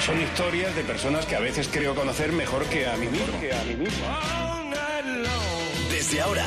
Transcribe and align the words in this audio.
Son 0.00 0.20
historias 0.20 0.74
de 0.76 0.84
personas 0.84 1.26
que 1.26 1.36
a 1.36 1.40
veces 1.40 1.68
creo 1.72 1.94
conocer 1.94 2.32
mejor 2.32 2.64
que 2.66 2.86
a 2.86 2.96
mí 2.96 3.06
mismo. 3.08 3.40
Que 3.40 3.52
a 3.52 3.62
mí 3.64 3.74
mismo. 3.74 4.06
Desde 5.90 6.20
ahora 6.20 6.46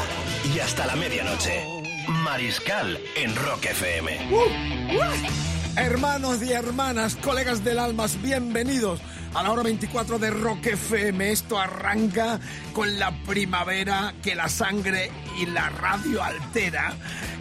y 0.55 0.59
hasta 0.59 0.85
la 0.85 0.95
medianoche. 0.95 1.65
Mariscal 2.23 2.99
en 3.15 3.35
Rock 3.35 3.65
FM. 3.65 4.17
Hermanos 5.75 6.41
y 6.41 6.51
hermanas, 6.51 7.15
colegas 7.15 7.63
del 7.63 7.79
almas, 7.79 8.21
bienvenidos 8.21 9.01
a 9.33 9.43
la 9.43 9.51
hora 9.51 9.63
24 9.63 10.19
de 10.19 10.29
Rock 10.31 10.65
FM. 10.67 11.31
Esto 11.31 11.59
arranca 11.59 12.39
con 12.73 12.97
la 12.99 13.11
primavera 13.23 14.13
que 14.23 14.35
la 14.35 14.49
sangre 14.49 15.11
y 15.39 15.45
la 15.45 15.69
radio 15.69 16.23
altera. 16.23 16.93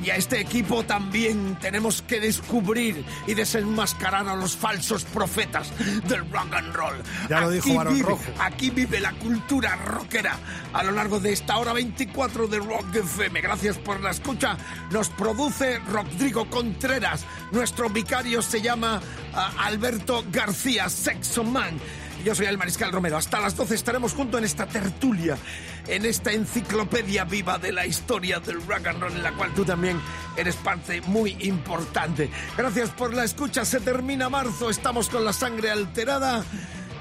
Y 0.03 0.11
a 0.11 0.17
este 0.17 0.41
equipo 0.41 0.85
también 0.85 1.57
tenemos 1.61 2.03
que 2.03 2.21
descubrir 2.21 3.05
y 3.27 3.35
desenmascarar 3.35 4.29
a 4.29 4.37
los 4.37 4.55
falsos 4.57 5.05
profetas 5.05 5.73
del 6.07 6.31
rock 6.31 6.55
and 6.55 6.73
roll. 6.75 6.95
Ya 7.29 7.41
lo 7.41 7.51
dijo 7.51 7.67
Aquí 7.69 7.77
Barón 7.77 7.95
vive- 7.95 8.09
Rojo. 8.09 8.23
Aquí 8.39 8.71
vive 8.71 9.01
la 9.01 9.13
cultura 9.15 9.75
rockera 9.77 10.39
a 10.73 10.85
lo 10.85 10.93
largo 10.93 11.19
de 11.19 11.33
esta 11.33 11.57
hora 11.59 11.73
24 11.73 12.47
de 12.47 12.59
Rock 12.59 12.95
FM. 12.95 13.41
Gracias 13.41 13.77
por 13.79 14.01
la 14.01 14.11
escucha. 14.11 14.57
Nos 14.93 15.09
produce 15.09 15.81
Rodrigo 15.81 16.49
Contreras. 16.49 17.25
Nuestro 17.51 17.89
vicario 17.89 18.43
se 18.43 18.61
llama 18.61 19.01
ah, 19.35 19.53
Alberto 19.59 20.25
García, 20.31 20.89
Sexo 20.89 21.45
Man. 21.45 21.79
Yo 22.25 22.35
soy 22.35 22.47
el 22.47 22.59
Mariscal 22.59 22.93
Romero. 22.93 23.17
Hasta 23.17 23.41
las 23.41 23.57
12 23.57 23.75
estaremos 23.75 24.13
juntos 24.13 24.39
en 24.39 24.45
esta 24.45 24.67
tertulia, 24.67 25.39
en 25.87 26.05
esta 26.05 26.33
enciclopedia 26.33 27.25
viva 27.25 27.59
de 27.59 27.73
la 27.73 27.87
historia 27.87 28.41
del 28.41 28.67
rock 28.67 28.87
en 28.87 29.23
la 29.23 29.33
cual 29.33 29.55
tú 29.55 29.65
también 29.65 30.01
eres 30.37 30.57
parte 30.57 31.01
muy 31.03 31.37
importante. 31.41 32.29
Gracias 32.57 32.91
por 32.91 33.15
la 33.15 33.25
escucha. 33.25 33.65
Se 33.65 33.81
termina 33.81 34.29
marzo. 34.29 34.69
Estamos 34.69 35.09
con 35.09 35.25
la 35.25 35.33
sangre 35.33 35.71
alterada. 35.71 36.45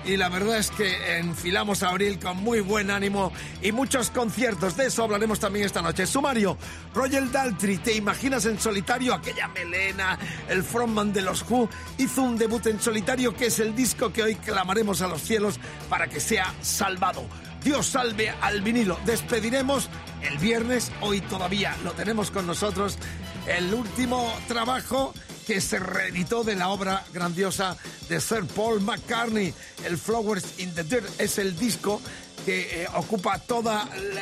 Y 0.07 0.15
la 0.15 0.29
verdad 0.29 0.57
es 0.57 0.71
que 0.71 1.17
enfilamos 1.17 1.83
abril 1.83 2.17
con 2.17 2.37
muy 2.37 2.61
buen 2.61 2.91
ánimo 2.91 3.33
y 3.61 3.73
muchos 3.73 4.09
conciertos. 4.09 4.77
De 4.77 4.85
eso 4.85 5.03
hablaremos 5.03 5.37
también 5.37 5.65
esta 5.65 5.81
noche. 5.81 6.07
Sumario, 6.07 6.57
Roger 6.93 7.29
Daltrey, 7.29 7.77
¿te 7.79 7.93
imaginas 7.93 8.45
en 8.45 8.57
solitario 8.57 9.13
aquella 9.13 9.49
melena? 9.49 10.17
El 10.47 10.63
frontman 10.63 11.11
de 11.11 11.23
los 11.23 11.43
Who 11.49 11.67
hizo 11.97 12.21
un 12.21 12.37
debut 12.37 12.65
en 12.67 12.79
solitario 12.79 13.35
que 13.35 13.47
es 13.47 13.59
el 13.59 13.75
disco 13.75 14.13
que 14.13 14.23
hoy 14.23 14.35
clamaremos 14.35 15.01
a 15.01 15.09
los 15.09 15.21
cielos 15.21 15.59
para 15.89 16.07
que 16.07 16.21
sea 16.21 16.53
salvado. 16.61 17.25
Dios 17.61 17.87
salve 17.87 18.29
al 18.29 18.61
vinilo. 18.61 18.97
Despediremos 19.05 19.89
el 20.21 20.37
viernes, 20.37 20.89
hoy 21.01 21.19
todavía 21.19 21.75
lo 21.83 21.91
tenemos 21.91 22.31
con 22.31 22.47
nosotros, 22.47 22.97
el 23.45 23.73
último 23.73 24.33
trabajo 24.47 25.13
que 25.47 25.61
se 25.61 25.79
reeditó 25.79 26.43
de 26.43 26.55
la 26.55 26.67
obra 26.67 27.05
grandiosa 27.13 27.77
de 28.09 28.19
Sir 28.19 28.45
Paul 28.45 28.81
McCartney. 28.81 29.53
El 29.85 29.97
Flowers 29.97 30.59
in 30.59 30.75
the 30.75 30.83
Dirt 30.83 31.09
es 31.19 31.37
el 31.37 31.57
disco 31.57 32.01
que 32.45 32.83
eh, 32.83 32.87
ocupa 32.95 33.39
todo 33.39 33.71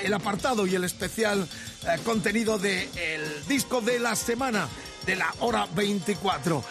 el 0.04 0.14
apartado 0.14 0.68
y 0.68 0.76
el 0.76 0.84
especial 0.84 1.48
eh, 1.88 2.00
contenido 2.06 2.60
del 2.60 2.88
disco 3.48 3.82
de 3.82 3.98
la 3.98 4.16
semana, 4.16 4.68
de 5.08 5.16
la 5.16 5.34
hora 5.40 5.68
24. 5.74 6.64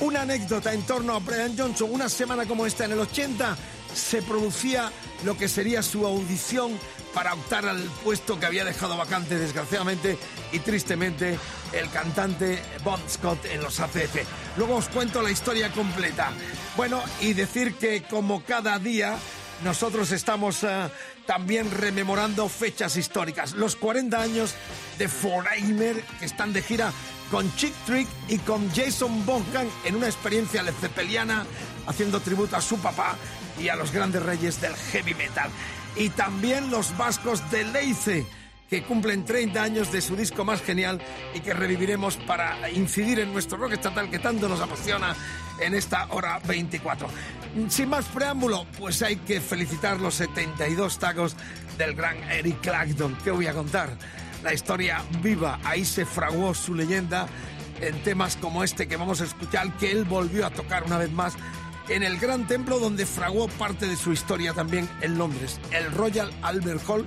Una 0.00 0.22
anécdota 0.22 0.74
en 0.74 0.82
torno 0.82 1.14
a 1.14 1.18
Brian 1.18 1.56
Johnson. 1.56 1.88
Una 1.90 2.10
semana 2.10 2.44
como 2.44 2.66
esta, 2.66 2.84
en 2.84 2.92
el 2.92 3.00
80, 3.00 3.56
se 3.94 4.22
producía 4.22 4.90
lo 5.24 5.36
que 5.36 5.48
sería 5.48 5.82
su 5.82 6.06
audición 6.06 6.78
para 7.14 7.34
optar 7.34 7.66
al 7.66 7.82
puesto 8.02 8.40
que 8.40 8.46
había 8.46 8.64
dejado 8.64 8.96
vacante, 8.96 9.38
desgraciadamente 9.38 10.18
y 10.50 10.58
tristemente, 10.60 11.38
el 11.72 11.90
cantante 11.90 12.62
Bon 12.84 13.00
Scott 13.08 13.44
en 13.46 13.62
los 13.62 13.80
ACF. 13.80 14.16
Luego 14.56 14.76
os 14.76 14.88
cuento 14.88 15.22
la 15.22 15.30
historia 15.30 15.70
completa. 15.72 16.32
Bueno, 16.76 17.02
y 17.20 17.34
decir 17.34 17.74
que 17.74 18.02
como 18.04 18.42
cada 18.44 18.78
día, 18.78 19.16
nosotros 19.62 20.10
estamos 20.10 20.64
eh, 20.64 20.88
también 21.26 21.70
rememorando 21.70 22.48
fechas 22.48 22.96
históricas. 22.96 23.52
Los 23.52 23.76
40 23.76 24.20
años 24.20 24.54
de 24.98 25.08
Foreigner, 25.08 26.02
que 26.18 26.24
están 26.24 26.52
de 26.52 26.62
gira 26.62 26.92
con 27.30 27.54
Chick 27.56 27.74
Trick 27.86 28.08
y 28.28 28.38
con 28.38 28.70
Jason 28.74 29.24
Bonham 29.24 29.66
en 29.84 29.96
una 29.96 30.06
experiencia 30.06 30.62
lepeliana 30.62 31.46
haciendo 31.86 32.20
tributo 32.20 32.56
a 32.56 32.60
su 32.60 32.78
papá 32.78 33.16
y 33.62 33.68
a 33.68 33.76
los 33.76 33.92
grandes 33.92 34.22
reyes 34.22 34.60
del 34.60 34.74
heavy 34.74 35.14
metal. 35.14 35.50
Y 35.96 36.08
también 36.10 36.70
los 36.70 36.96
vascos 36.96 37.48
de 37.50 37.64
Leice, 37.64 38.26
que 38.68 38.82
cumplen 38.82 39.24
30 39.24 39.62
años 39.62 39.92
de 39.92 40.00
su 40.00 40.16
disco 40.16 40.44
más 40.44 40.62
genial 40.62 41.00
y 41.34 41.40
que 41.40 41.52
reviviremos 41.52 42.16
para 42.16 42.70
incidir 42.70 43.20
en 43.20 43.32
nuestro 43.32 43.58
rock 43.58 43.72
estatal 43.72 44.10
que 44.10 44.18
tanto 44.18 44.48
nos 44.48 44.60
apasiona 44.60 45.14
en 45.60 45.74
esta 45.74 46.06
hora 46.10 46.40
24. 46.46 47.06
Sin 47.68 47.90
más 47.90 48.06
preámbulo, 48.06 48.66
pues 48.78 49.02
hay 49.02 49.16
que 49.16 49.40
felicitar 49.40 50.00
los 50.00 50.14
72 50.14 50.98
tacos 50.98 51.36
del 51.76 51.94
gran 51.94 52.16
Eric 52.30 52.60
Clapton. 52.62 53.16
¿Qué 53.22 53.30
voy 53.30 53.46
a 53.46 53.52
contar? 53.52 53.90
La 54.42 54.54
historia 54.54 55.04
viva, 55.22 55.60
ahí 55.62 55.84
se 55.84 56.06
fraguó 56.06 56.54
su 56.54 56.74
leyenda 56.74 57.28
en 57.80 58.02
temas 58.02 58.36
como 58.36 58.64
este 58.64 58.88
que 58.88 58.96
vamos 58.96 59.20
a 59.20 59.24
escuchar, 59.24 59.70
que 59.76 59.92
él 59.92 60.04
volvió 60.04 60.46
a 60.46 60.50
tocar 60.50 60.84
una 60.84 60.98
vez 60.98 61.10
más 61.12 61.34
en 61.88 62.02
el 62.02 62.18
gran 62.18 62.46
templo 62.46 62.78
donde 62.78 63.06
fraguó 63.06 63.48
parte 63.48 63.86
de 63.86 63.96
su 63.96 64.12
historia 64.12 64.52
también 64.52 64.88
en 65.00 65.18
Londres, 65.18 65.60
el 65.72 65.90
Royal 65.92 66.30
Albert 66.42 66.82
Hall, 66.88 67.06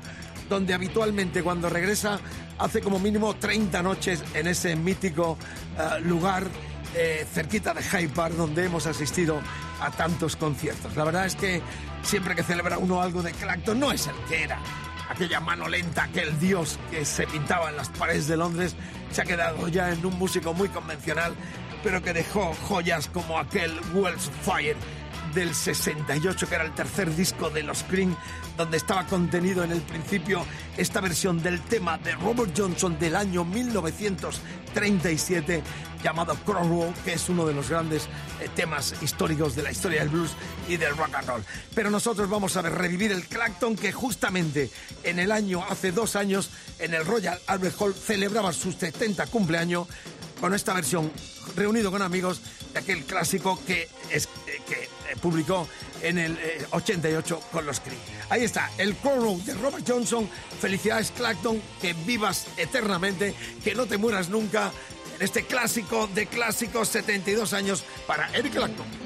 donde 0.50 0.74
habitualmente 0.74 1.44
cuando 1.44 1.70
regresa 1.70 2.20
hace 2.58 2.82
como 2.82 3.00
mínimo 3.00 3.36
30 3.36 3.82
noches 3.82 4.24
en 4.34 4.48
ese 4.48 4.76
mítico 4.76 5.38
eh, 5.78 6.00
lugar 6.02 6.48
eh, 6.96 7.26
cerquita 7.32 7.74
de 7.74 7.82
Hyde 7.82 8.10
Park 8.10 8.36
donde 8.36 8.66
hemos 8.66 8.86
asistido 8.86 9.42
a 9.82 9.92
tantos 9.92 10.36
conciertos. 10.36 10.96
La 10.96 11.04
verdad 11.04 11.26
es 11.26 11.36
que 11.36 11.62
siempre 12.04 12.36
que 12.36 12.44
celebra 12.44 12.78
uno 12.78 13.02
algo 13.02 13.22
de 13.22 13.32
Clapton 13.32 13.80
no 13.80 13.92
es 13.92 14.08
el 14.08 14.16
que 14.30 14.44
era. 14.44 14.60
Aquella 15.10 15.40
mano 15.40 15.68
lenta, 15.68 16.04
aquel 16.04 16.40
dios 16.40 16.80
que 16.90 17.06
se 17.06 17.28
pintaba 17.28 17.70
en 17.70 17.78
las 17.78 17.90
paredes 17.90 18.28
de 18.28 18.38
Londres, 18.38 18.76
se 19.12 19.22
ha 19.22 19.26
quedado 19.26 19.68
ya 19.68 19.92
en 19.92 20.06
un 20.06 20.18
músico 20.18 20.54
muy 20.54 20.68
convencional, 20.70 21.36
pero 21.86 22.02
que 22.02 22.14
dejó 22.14 22.52
joyas 22.68 23.08
como 23.10 23.38
aquel 23.38 23.72
Wells 23.94 24.32
Fire 24.42 24.76
del 25.36 25.54
68, 25.54 26.50
que 26.50 26.56
era 26.56 26.64
el 26.64 26.74
tercer 26.74 27.16
disco 27.16 27.52
de 27.52 27.62
los 27.62 27.84
Cream, 27.84 28.18
donde 28.58 28.78
estaba 28.78 29.06
contenido 29.06 29.64
en 29.64 29.72
el 29.72 29.82
principio 29.82 30.44
esta 30.78 31.00
versión 31.00 31.44
del 31.44 31.62
tema 31.62 32.00
de 32.00 32.16
Robert 32.16 32.54
Johnson 32.58 32.98
del 32.98 33.16
año 33.16 33.46
1937, 33.46 35.62
llamado 36.04 36.34
Crossroad, 36.44 36.96
que 37.04 37.14
es 37.14 37.30
uno 37.30 37.46
de 37.46 37.54
los 37.54 37.70
grandes 37.70 38.08
eh, 38.42 38.50
temas 38.56 38.96
históricos 39.04 39.56
de 39.56 39.62
la 39.64 39.72
historia 39.72 40.00
del 40.00 40.10
blues 40.10 40.32
y 40.68 40.78
del 40.78 40.98
rock 40.98 41.14
and 41.16 41.28
roll. 41.28 41.44
Pero 41.76 41.92
nosotros 41.92 42.28
vamos 42.30 42.58
a 42.58 42.64
revivir 42.64 43.12
el 43.12 43.28
Clapton 43.28 43.76
que 43.76 43.92
justamente 43.92 44.72
en 45.04 45.20
el 45.20 45.32
año, 45.32 45.64
hace 45.70 45.92
dos 45.92 46.16
años, 46.16 46.50
en 46.80 46.96
el 46.96 47.06
Royal 47.06 47.40
Albert 47.48 47.76
Hall 47.80 47.94
celebraba 47.94 48.52
su 48.54 48.72
70 48.72 49.28
cumpleaños 49.28 49.88
con 50.40 50.54
esta 50.54 50.74
versión 50.74 51.12
reunido 51.56 51.92
con 51.92 52.02
amigos 52.02 52.42
de 52.74 52.80
aquel 52.80 53.04
clásico 53.04 53.60
que, 53.66 53.84
eh, 54.10 54.22
que 54.68 54.84
eh, 54.84 55.16
publicó 55.22 55.68
en 56.02 56.18
el 56.18 56.38
eh, 56.38 56.66
88 56.72 57.40
con 57.52 57.66
los 57.66 57.80
Creed. 57.80 57.98
Ahí 58.30 58.44
está, 58.44 58.70
el 58.78 58.96
Crow 58.96 59.42
de 59.44 59.54
Robert 59.54 59.86
Johnson. 59.88 60.30
Felicidades 60.60 61.12
Clapton, 61.12 61.62
que 61.82 61.94
vivas 62.06 62.48
eternamente, 62.58 63.34
que 63.64 63.76
no 63.76 63.86
te 63.86 63.98
mueras 63.98 64.30
nunca 64.30 64.72
en 65.16 65.22
este 65.22 65.46
clásico 65.46 66.08
de 66.14 66.28
clásicos 66.28 66.90
72 66.90 67.54
años 67.54 67.84
para 68.08 68.30
Eric 68.36 68.54
Clapton. 68.54 69.05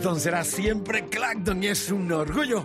Será 0.00 0.44
siempre 0.44 1.08
Clacton 1.08 1.62
y 1.62 1.66
es 1.66 1.90
un 1.90 2.10
orgullo 2.10 2.64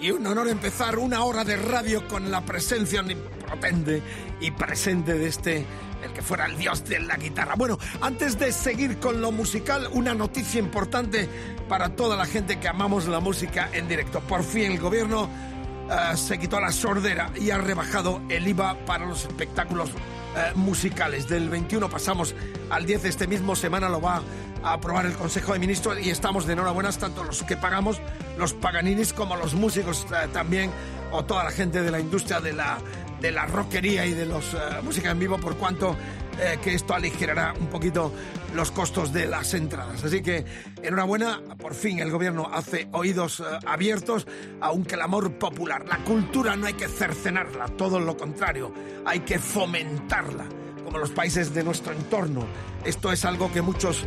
y 0.00 0.10
un 0.10 0.26
honor 0.26 0.48
empezar 0.48 0.98
una 0.98 1.22
hora 1.22 1.44
de 1.44 1.56
radio 1.56 2.06
con 2.08 2.32
la 2.32 2.44
presencia 2.44 3.00
omnipotente 3.00 4.02
y 4.40 4.50
presente 4.50 5.14
de 5.14 5.28
este, 5.28 5.64
el 6.02 6.12
que 6.12 6.20
fuera 6.20 6.46
el 6.46 6.58
dios 6.58 6.84
de 6.84 6.98
la 6.98 7.16
guitarra. 7.16 7.54
Bueno, 7.56 7.78
antes 8.00 8.40
de 8.40 8.50
seguir 8.50 8.98
con 8.98 9.20
lo 9.20 9.30
musical, 9.30 9.88
una 9.92 10.14
noticia 10.14 10.58
importante 10.58 11.28
para 11.68 11.94
toda 11.94 12.16
la 12.16 12.26
gente 12.26 12.58
que 12.58 12.66
amamos 12.66 13.06
la 13.06 13.20
música 13.20 13.70
en 13.72 13.86
directo. 13.86 14.18
Por 14.20 14.42
fin 14.42 14.72
el 14.72 14.80
gobierno 14.80 15.28
uh, 15.28 16.16
se 16.16 16.38
quitó 16.38 16.60
la 16.60 16.72
sordera 16.72 17.30
y 17.40 17.50
ha 17.50 17.58
rebajado 17.58 18.20
el 18.28 18.48
IVA 18.48 18.84
para 18.84 19.06
los 19.06 19.24
espectáculos 19.24 19.90
uh, 19.90 20.58
musicales. 20.58 21.28
Del 21.28 21.48
21 21.48 21.88
pasamos 21.88 22.34
al 22.68 22.84
10 22.84 23.04
este 23.04 23.28
mismo 23.28 23.54
semana 23.54 23.88
lo 23.88 24.00
va 24.00 24.22
a 24.64 24.72
aprobar 24.72 25.06
el 25.06 25.12
Consejo 25.12 25.52
de 25.52 25.58
Ministros 25.58 25.98
y 26.00 26.10
estamos 26.10 26.46
de 26.46 26.54
enhorabuena 26.54 26.90
tanto 26.92 27.22
los 27.22 27.42
que 27.42 27.56
pagamos, 27.56 28.00
los 28.38 28.54
paganinis, 28.54 29.12
como 29.12 29.36
los 29.36 29.54
músicos 29.54 30.06
eh, 30.10 30.28
también, 30.32 30.70
o 31.12 31.24
toda 31.24 31.44
la 31.44 31.50
gente 31.50 31.82
de 31.82 31.90
la 31.90 32.00
industria 32.00 32.40
de 32.40 32.54
la, 32.54 32.78
de 33.20 33.30
la 33.30 33.46
rockería 33.46 34.06
y 34.06 34.14
de 34.14 34.26
los 34.26 34.54
uh, 34.54 34.82
música 34.82 35.10
en 35.10 35.18
vivo, 35.18 35.38
por 35.38 35.56
cuanto 35.56 35.96
eh, 36.40 36.58
que 36.62 36.74
esto 36.74 36.94
aligerará 36.94 37.54
un 37.60 37.66
poquito 37.66 38.12
los 38.54 38.70
costos 38.70 39.12
de 39.12 39.26
las 39.26 39.52
entradas. 39.54 40.02
Así 40.02 40.22
que 40.22 40.44
enhorabuena, 40.82 41.40
por 41.58 41.74
fin 41.74 41.98
el 42.00 42.10
gobierno 42.10 42.48
hace 42.52 42.88
oídos 42.92 43.40
uh, 43.40 43.44
abiertos 43.66 44.26
a 44.60 44.72
un 44.72 44.84
clamor 44.84 45.32
popular. 45.34 45.84
La 45.86 45.98
cultura 45.98 46.56
no 46.56 46.66
hay 46.66 46.74
que 46.74 46.88
cercenarla, 46.88 47.68
todo 47.68 48.00
lo 48.00 48.16
contrario, 48.16 48.72
hay 49.04 49.20
que 49.20 49.38
fomentarla, 49.38 50.46
como 50.84 50.98
los 50.98 51.10
países 51.10 51.52
de 51.52 51.62
nuestro 51.64 51.92
entorno. 51.92 52.46
Esto 52.84 53.12
es 53.12 53.24
algo 53.24 53.52
que 53.52 53.62
muchos 53.62 54.06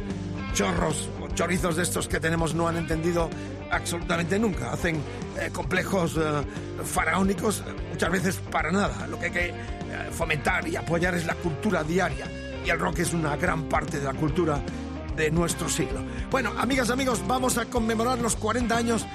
chorros 0.57 1.07
o 1.21 1.27
chorizos 1.35 1.75
de 1.75 1.83
estos 1.83 2.07
que 2.07 2.19
tenemos 2.19 2.55
no 2.55 2.67
han 2.67 2.77
entendido 2.77 3.29
absolutamente 3.69 4.39
nunca. 4.39 4.73
Hacen 4.73 4.95
eh, 5.39 5.51
complejos 5.53 6.17
eh, 6.17 6.41
faraónicos 6.83 7.63
muchas 7.91 8.11
veces 8.11 8.41
para 8.51 8.71
nada. 8.71 9.05
Lo 9.05 9.19
que 9.19 9.25
hay 9.25 9.31
que 9.31 9.49
eh, 9.49 9.53
fomentar 10.09 10.67
y 10.67 10.75
apoyar 10.75 11.13
es 11.13 11.27
la 11.27 11.35
cultura 11.35 11.83
diaria. 11.83 12.25
Y 12.65 12.71
el 12.71 12.79
rock 12.79 12.99
es 12.99 13.13
una 13.13 13.35
gran 13.35 13.69
parte 13.69 13.99
de 13.99 14.05
la 14.05 14.15
cultura 14.15 14.59
de 15.15 15.29
nuestro 15.29 15.69
siglo. 15.69 16.01
Bueno, 16.31 16.51
amigas, 16.57 16.89
amigos, 16.89 17.21
vamos 17.27 17.59
a 17.59 17.65
conmemorar 17.65 18.17
los 18.17 18.35
40 18.35 18.75
años 18.75 19.05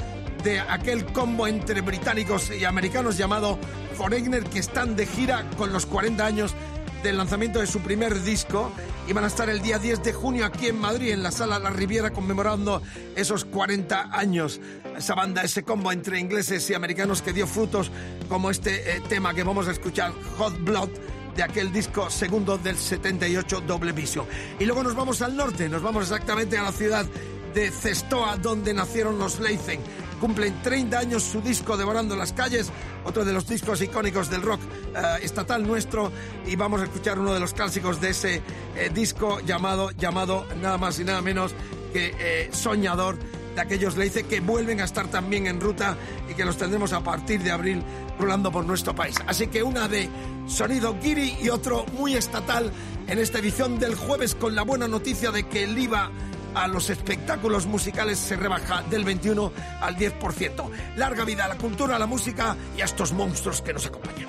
de 0.45 0.61
aquel 0.61 1.07
combo 1.07 1.49
entre 1.49 1.81
británicos 1.81 2.53
y 2.53 2.65
americanos 2.65 3.17
llamado 3.17 3.59
Foreigner 3.97 4.45
que 4.45 4.61
están 4.61 4.95
de 4.95 5.07
gira 5.07 5.45
con 5.57 5.73
los 5.73 5.87
40 5.87 6.25
años 6.25 6.55
del 7.03 7.17
lanzamiento 7.17 7.59
de 7.59 7.67
su 7.67 7.81
primer 7.81 8.23
disco 8.23 8.71
y 9.09 9.13
van 9.13 9.25
a 9.25 9.27
estar 9.27 9.51
el 9.51 9.61
día 9.61 9.79
10 9.79 10.03
de 10.03 10.13
junio 10.13 10.47
aquí 10.47 10.69
en 10.69 10.81
Madrid, 10.81 11.11
en 11.11 11.23
la 11.23 11.31
sala 11.31 11.59
La 11.59 11.71
Riviera, 11.71 12.11
conmemorando 12.11 12.83
esos 13.17 13.45
40 13.45 14.11
años. 14.17 14.61
Esa 14.97 15.15
banda, 15.15 15.43
ese 15.43 15.65
combo 15.65 15.91
entre 15.91 16.21
ingleses 16.21 16.69
y 16.71 16.75
americanos 16.75 17.23
que 17.23 17.33
dio 17.33 17.47
frutos 17.47 17.91
como 18.29 18.51
este 18.51 18.97
eh, 18.97 19.03
tema 19.09 19.35
que 19.35 19.43
vamos 19.43 19.69
a 19.69 19.73
escuchar, 19.73 20.13
Hot 20.39 20.57
Blood 20.65 20.91
de 21.37 21.43
aquel 21.43 21.73
disco 21.73 22.11
segundo 22.11 22.59
del 22.59 22.77
78 22.77 23.63
Doble 23.63 23.93
Vision. 23.93 24.27
Y 24.59 24.65
luego 24.65 24.83
nos 24.83 24.95
vamos 24.95 25.23
al 25.23 25.37
norte, 25.37 25.69
nos 25.69 25.83
vamos 25.83 26.05
exactamente 26.05 26.59
a 26.59 26.63
la 26.63 26.73
ciudad 26.73 27.07
de 27.55 27.71
Cestoa, 27.71 28.37
donde 28.37 28.75
nacieron 28.75 29.19
los 29.19 29.41
Leicen. 29.41 29.81
Cumplen 30.23 30.63
30 30.63 30.97
años 31.01 31.25
su 31.25 31.41
disco 31.41 31.77
Devorando 31.77 32.15
las 32.15 32.33
calles, 32.33 32.71
otro 33.05 33.25
de 33.25 33.33
los 33.33 33.45
discos 33.49 33.83
icónicos 33.83 34.31
del 34.31 34.43
rock 34.43 34.61
uh, 34.95 35.17
estatal 35.21 35.67
nuestro, 35.67 36.13
y 36.47 36.55
vamos 36.55 36.81
a 36.81 36.85
escuchar 36.85 37.19
uno 37.19 37.35
de 37.35 37.41
los 37.41 37.53
clásicos 37.53 38.01
de 38.01 38.11
ese 38.11 38.37
eh, 38.77 38.89
disco 38.95 39.41
llamado, 39.41 39.91
llamado 39.91 40.47
nada 40.61 40.79
más 40.79 41.01
y 41.01 41.05
nada 41.05 41.21
menos 41.23 41.53
que 41.93 42.15
eh, 42.21 42.51
Soñador 42.53 43.17
de 43.57 43.61
aquellos 43.63 43.97
Leice 43.97 44.23
que 44.23 44.39
vuelven 44.39 44.81
a 44.81 44.85
estar 44.85 45.09
también 45.09 45.49
en 45.49 45.61
ruta 45.61 45.97
y 46.31 46.35
que 46.35 46.45
los 46.45 46.57
tendremos 46.57 46.93
a 46.93 47.01
partir 47.01 47.43
de 47.43 47.51
abril 47.51 47.83
rulando 48.17 48.53
por 48.53 48.65
nuestro 48.65 48.95
país. 48.95 49.17
Así 49.27 49.49
que 49.49 49.65
una 49.65 49.89
de 49.89 50.09
sonido 50.47 50.97
Giri 51.03 51.37
y 51.43 51.49
otro 51.49 51.85
muy 51.99 52.15
estatal 52.15 52.71
en 53.09 53.19
esta 53.19 53.41
edición 53.41 53.81
del 53.81 53.97
jueves 53.97 54.37
con 54.37 54.55
la 54.55 54.63
buena 54.63 54.87
noticia 54.87 55.33
de 55.33 55.49
que 55.49 55.65
el 55.65 55.77
IVA 55.77 56.13
a 56.55 56.69
los 56.69 56.91
espectáculos 56.91 57.67
musicales 57.67 58.19
se 58.19 58.37
rebaja 58.37 58.83
del 58.83 59.05
21 59.05 59.53
al 59.81 59.97
10%. 59.97 60.71
Larga 60.97 61.25
vida 61.25 61.45
a 61.45 61.49
la 61.49 61.57
cultura, 61.57 61.97
a 61.97 61.99
la 61.99 62.07
música 62.07 62.57
y 62.77 62.81
a 62.81 62.85
estos 62.85 63.13
monstruos 63.13 63.63
que 63.63 63.73
nos 63.73 63.87
acompañan. 63.87 64.29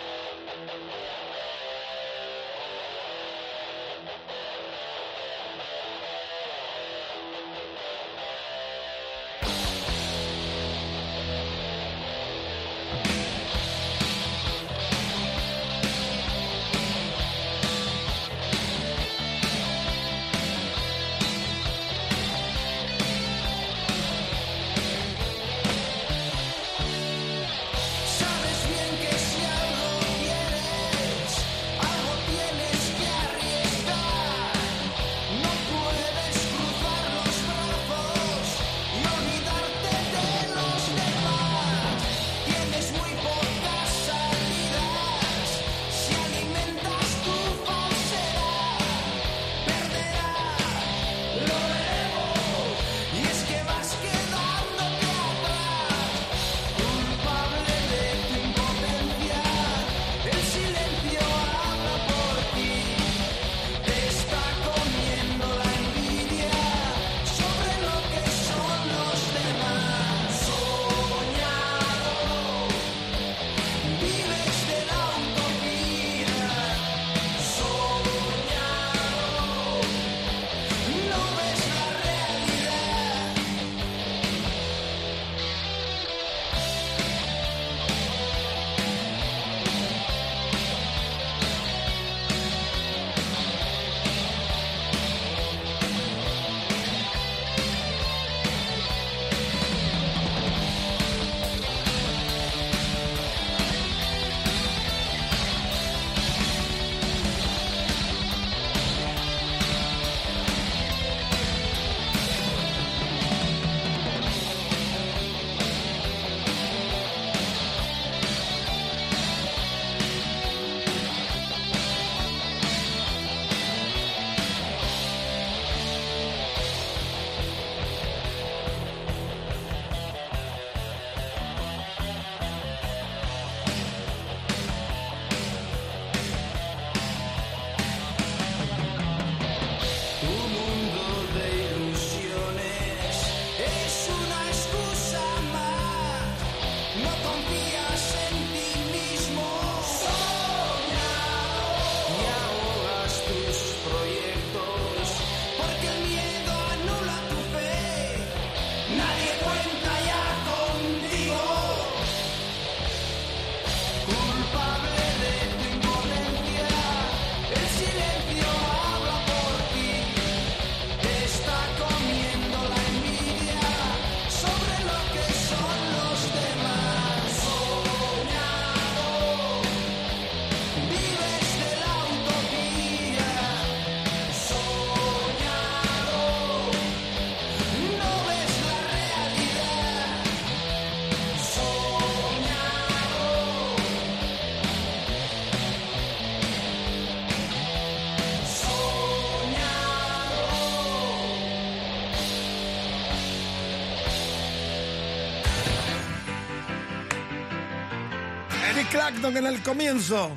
Clapton 209.21 209.37
en 209.37 209.53
el 209.53 209.61
comienzo. 209.61 210.35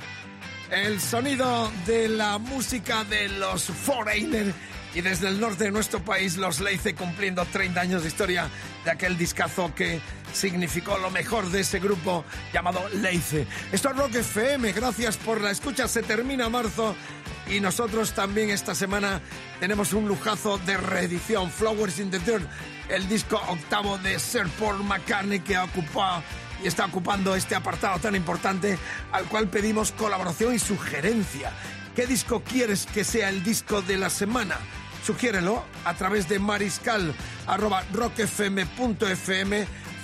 El 0.70 1.00
sonido 1.00 1.72
de 1.86 2.06
la 2.08 2.36
música 2.36 3.02
de 3.04 3.30
los 3.30 3.64
Foreigner 3.64 4.52
y 4.94 5.00
desde 5.00 5.28
el 5.28 5.40
norte 5.40 5.64
de 5.64 5.70
nuestro 5.70 6.04
país 6.04 6.36
los 6.36 6.60
Leice 6.60 6.94
cumpliendo 6.94 7.46
30 7.46 7.80
años 7.80 8.02
de 8.02 8.08
historia 8.08 8.48
de 8.84 8.90
aquel 8.90 9.16
discazo 9.16 9.74
que 9.74 10.00
significó 10.34 10.98
lo 10.98 11.10
mejor 11.10 11.50
de 11.50 11.60
ese 11.60 11.78
grupo 11.78 12.26
llamado 12.52 12.86
Leice. 13.00 13.46
Esto 13.72 13.90
es 13.90 13.96
Rock 13.96 14.16
FM, 14.16 14.72
gracias 14.72 15.16
por 15.16 15.40
la 15.40 15.50
escucha, 15.50 15.88
se 15.88 16.02
termina 16.02 16.50
marzo 16.50 16.94
y 17.50 17.60
nosotros 17.60 18.12
también 18.12 18.50
esta 18.50 18.74
semana 18.74 19.20
tenemos 19.60 19.94
un 19.94 20.08
lujazo 20.08 20.58
de 20.58 20.76
reedición, 20.76 21.50
Flowers 21.50 21.98
in 22.00 22.10
the 22.10 22.18
Dirt, 22.18 22.46
el 22.88 23.08
disco 23.08 23.40
octavo 23.48 23.96
de 23.98 24.18
Sir 24.18 24.46
Paul 24.58 24.84
McCartney 24.84 25.40
que 25.40 25.56
ocupado 25.56 26.22
y 26.64 26.68
está 26.68 26.86
ocupando 26.86 27.36
este 27.36 27.54
apartado 27.54 27.98
tan 27.98 28.16
importante 28.16 28.78
al 29.12 29.26
cual 29.26 29.48
pedimos 29.48 29.92
colaboración 29.92 30.54
y 30.54 30.58
sugerencia. 30.58 31.52
¿Qué 31.94 32.06
disco 32.06 32.42
quieres 32.42 32.86
que 32.86 33.04
sea 33.04 33.28
el 33.28 33.44
disco 33.44 33.82
de 33.82 33.98
la 33.98 34.08
semana? 34.08 34.56
Sugiérelo 35.04 35.62
a 35.84 35.92
través 35.94 36.26
de 36.28 36.38
mariscal 36.38 37.14
arroba 37.46 37.84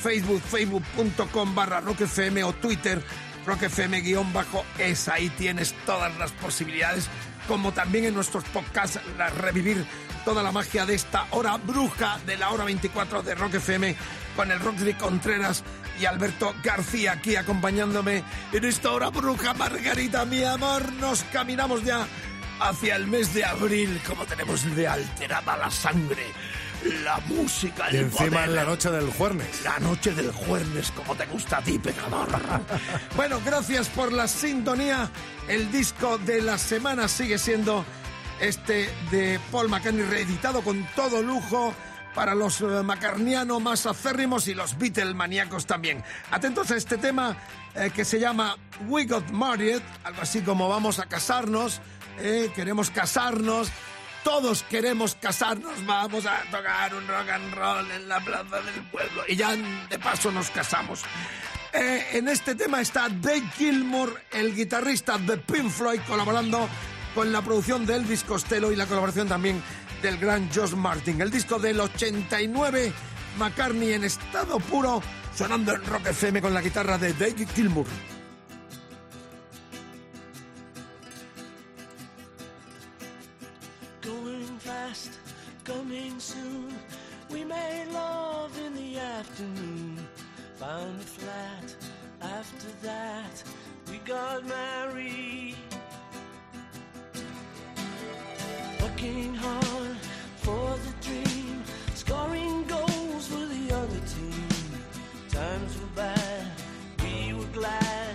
facebook 0.02 0.42
facebook.com 0.42 1.54
barra 1.54 1.80
rockfm 1.80 2.44
o 2.44 2.52
twitter 2.54 3.02
rockfm 3.46 4.02
guion 4.02 4.32
bajo 4.32 4.64
es. 4.78 5.08
Ahí 5.08 5.30
tienes 5.30 5.74
todas 5.86 6.16
las 6.18 6.32
posibilidades, 6.32 7.08
como 7.48 7.72
también 7.72 8.04
en 8.04 8.14
nuestros 8.14 8.44
podcasts, 8.44 9.00
la 9.16 9.30
revivir 9.30 9.86
toda 10.24 10.42
la 10.42 10.52
magia 10.52 10.84
de 10.84 10.94
esta 10.94 11.26
hora 11.30 11.56
bruja 11.56 12.18
de 12.26 12.36
la 12.36 12.50
hora 12.50 12.64
24 12.64 13.22
de 13.22 13.34
Rock 13.34 13.54
FM 13.54 13.96
con 14.40 14.50
el 14.50 14.60
Rock 14.60 14.96
Contreras 14.96 15.62
y 16.00 16.06
Alberto 16.06 16.54
García 16.64 17.12
aquí 17.12 17.36
acompañándome 17.36 18.24
en 18.54 18.64
esta 18.64 18.90
hora 18.90 19.10
bruja. 19.10 19.52
Margarita, 19.52 20.24
mi 20.24 20.42
amor, 20.42 20.90
nos 20.94 21.24
caminamos 21.24 21.84
ya 21.84 22.06
hacia 22.58 22.96
el 22.96 23.06
mes 23.06 23.34
de 23.34 23.44
abril, 23.44 24.00
como 24.06 24.24
tenemos 24.24 24.64
de 24.74 24.88
alterada 24.88 25.58
la 25.58 25.70
sangre. 25.70 26.24
La 27.04 27.18
música, 27.26 27.88
Y 27.92 27.96
el 27.96 28.04
encima 28.04 28.30
poder. 28.30 28.48
en 28.48 28.54
la 28.54 28.64
noche 28.64 28.90
del 28.90 29.10
jueves. 29.10 29.62
La 29.62 29.78
noche 29.78 30.14
del 30.14 30.32
jueves, 30.32 30.90
como 30.92 31.14
te 31.14 31.26
gusta 31.26 31.58
a 31.58 31.62
ti, 31.62 31.78
pecador. 31.78 32.30
bueno, 33.16 33.42
gracias 33.44 33.90
por 33.90 34.10
la 34.10 34.26
sintonía. 34.26 35.10
El 35.48 35.70
disco 35.70 36.16
de 36.16 36.40
la 36.40 36.56
semana 36.56 37.08
sigue 37.08 37.36
siendo 37.36 37.84
este 38.40 38.88
de 39.10 39.38
Paul 39.52 39.68
McCartney, 39.68 40.06
reeditado 40.06 40.62
con 40.62 40.82
todo 40.96 41.20
lujo. 41.20 41.74
Para 42.14 42.34
los 42.34 42.60
eh, 42.60 42.82
más 43.60 43.86
acérrimos 43.86 44.48
y 44.48 44.54
los 44.54 44.78
Beatle 44.78 45.14
maníacos 45.14 45.66
también. 45.66 46.02
Atentos 46.30 46.70
a 46.70 46.76
este 46.76 46.98
tema 46.98 47.36
eh, 47.74 47.90
que 47.94 48.04
se 48.04 48.18
llama 48.18 48.56
We 48.88 49.04
Got 49.04 49.30
Married, 49.30 49.80
algo 50.04 50.22
así 50.22 50.42
como 50.42 50.68
vamos 50.68 50.98
a 50.98 51.06
casarnos, 51.06 51.80
eh, 52.18 52.50
queremos 52.54 52.90
casarnos. 52.90 53.70
Todos 54.22 54.62
queremos 54.64 55.14
casarnos, 55.14 55.86
vamos 55.86 56.26
a 56.26 56.42
tocar 56.50 56.94
un 56.94 57.08
rock 57.08 57.30
and 57.30 57.54
roll 57.54 57.90
en 57.90 58.06
la 58.06 58.20
plaza 58.20 58.60
del 58.60 58.82
pueblo 58.90 59.22
y 59.26 59.34
ya 59.34 59.56
de 59.56 59.98
paso 59.98 60.30
nos 60.30 60.50
casamos. 60.50 61.02
Eh, 61.72 62.06
en 62.14 62.28
este 62.28 62.54
tema 62.54 62.80
está 62.80 63.08
Dave 63.08 63.48
Gilmour, 63.56 64.20
el 64.32 64.54
guitarrista 64.54 65.16
de 65.18 65.36
Pink 65.36 65.70
Floyd, 65.70 66.00
colaborando 66.06 66.68
con 67.14 67.32
la 67.32 67.42
producción 67.42 67.86
de 67.86 67.96
Elvis 67.96 68.24
Costello 68.24 68.72
y 68.72 68.76
la 68.76 68.86
colaboración 68.86 69.28
también 69.28 69.62
del 70.02 70.18
gran 70.18 70.48
Josh 70.52 70.74
Martin. 70.74 71.20
El 71.20 71.30
disco 71.30 71.58
del 71.58 71.80
89, 71.80 72.92
McCartney 73.38 73.92
en 73.92 74.04
estado 74.04 74.58
puro, 74.58 75.02
sonando 75.34 75.74
en 75.74 75.84
Rock 75.84 76.06
FM 76.08 76.40
con 76.40 76.54
la 76.54 76.62
guitarra 76.62 76.98
de 76.98 77.12
Dave 77.12 77.46
Gilmour. 77.54 77.86
Going 84.02 84.58
fast, 84.58 85.12
coming 85.64 86.18
soon. 86.18 86.68
We 87.30 87.44
made 87.44 87.86
love 87.92 88.50
in 88.66 88.74
the 88.74 88.98
afternoon. 88.98 89.98
Found 90.58 91.00
a 91.00 91.04
flat. 91.04 91.76
After 92.22 92.68
that, 92.82 93.44
we 93.90 93.98
got 93.98 94.44
married. 94.46 95.56
Working 98.80 99.34
hard 99.34 99.89
for 100.50 100.70
the 100.86 100.94
dream. 101.06 101.62
Scoring 101.94 102.64
goals 102.64 103.24
for 103.32 103.44
the 103.54 103.64
other 103.80 104.02
team. 104.14 104.48
Times 105.38 105.72
were 105.78 105.94
bad. 106.04 106.44
We 107.02 107.34
were 107.38 107.52
glad 107.58 108.14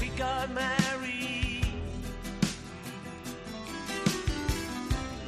we 0.00 0.08
got 0.24 0.46
married. 0.62 1.66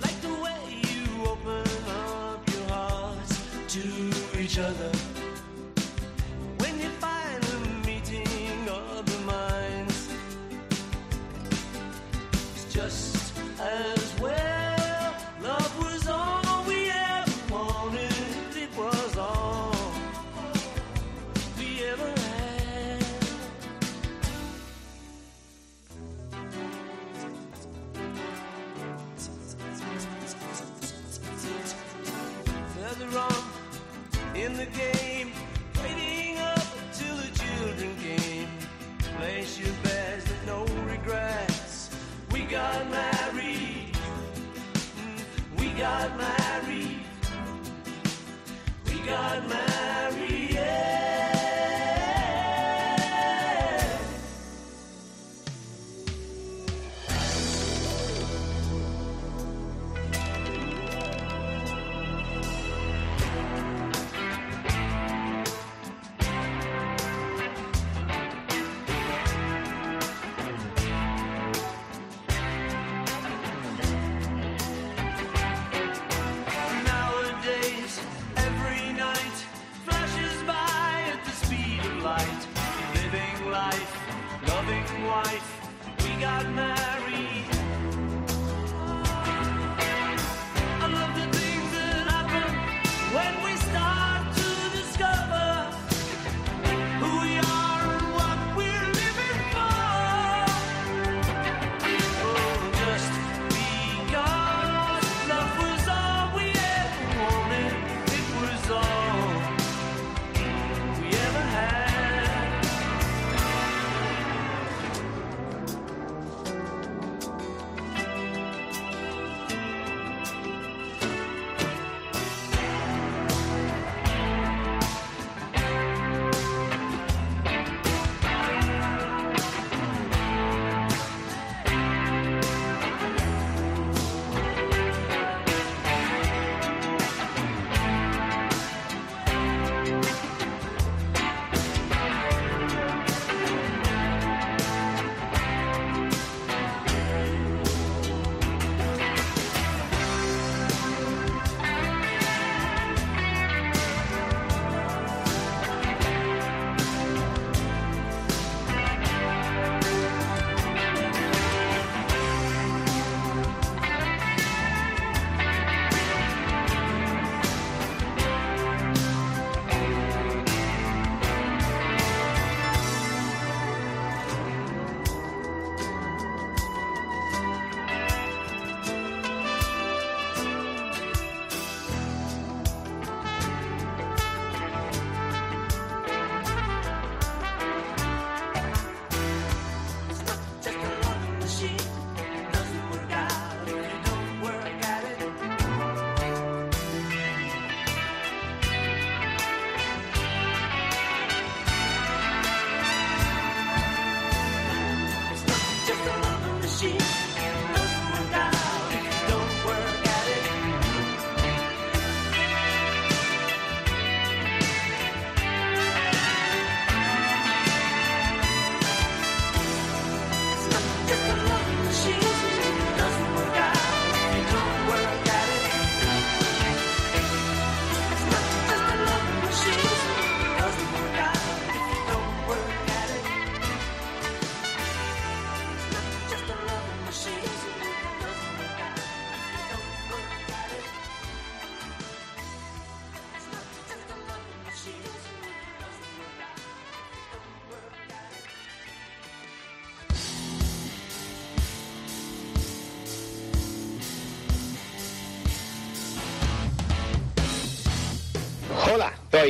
Like 0.05 0.19
the 0.29 0.35
way 0.45 0.63
you 0.91 1.05
open 1.33 1.67
up 2.09 2.41
your 2.55 2.69
hearts 2.75 3.35
to 3.75 3.85
each 4.41 4.59
other. 4.59 4.96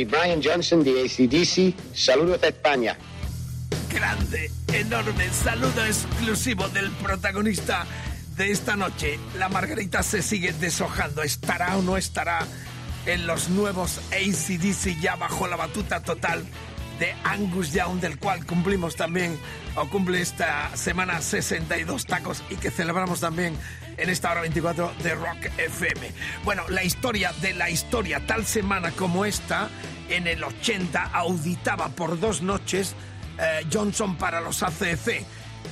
Brian 0.04 0.40
Johnson 0.42 0.84
de 0.84 1.02
ACDC. 1.02 1.74
Saludos 1.94 2.42
a 2.42 2.48
España. 2.48 2.96
Grande, 3.92 4.50
enorme 4.72 5.30
saludo 5.30 5.84
exclusivo 5.86 6.68
del 6.68 6.90
protagonista 6.90 7.86
de 8.36 8.50
esta 8.50 8.76
noche. 8.76 9.18
La 9.38 9.48
margarita 9.48 10.02
se 10.02 10.22
sigue 10.22 10.52
deshojando. 10.52 11.22
¿Estará 11.22 11.76
o 11.76 11.82
no 11.82 11.96
estará 11.96 12.46
en 13.06 13.26
los 13.26 13.48
nuevos 13.48 14.00
ACDC 14.10 15.00
ya 15.00 15.16
bajo 15.16 15.46
la 15.46 15.56
batuta 15.56 16.02
total 16.02 16.44
de 16.98 17.14
Angus 17.24 17.72
Young, 17.72 18.00
del 18.00 18.18
cual 18.18 18.44
cumplimos 18.46 18.96
también, 18.96 19.38
o 19.76 19.88
cumple 19.88 20.20
esta 20.20 20.74
semana 20.76 21.20
62 21.20 22.06
tacos 22.06 22.42
y 22.50 22.56
que 22.56 22.70
celebramos 22.70 23.20
también 23.20 23.56
en 23.96 24.10
esta 24.10 24.30
hora 24.30 24.40
24 24.42 24.92
de 25.02 25.14
Rock 25.14 25.46
FM. 25.58 26.12
Bueno, 26.44 26.62
la 26.68 26.84
historia 26.84 27.32
de 27.40 27.54
la 27.54 27.70
historia, 27.70 28.24
tal 28.26 28.44
semana 28.44 28.90
como 28.92 29.24
esta, 29.24 29.68
en 30.08 30.26
el 30.26 30.42
80 30.44 31.10
auditaba 31.12 31.88
por 31.88 32.18
dos 32.20 32.42
noches 32.42 32.94
eh, 33.38 33.66
Johnson 33.72 34.16
para 34.16 34.40
los 34.40 34.62
ACC. 34.62 35.24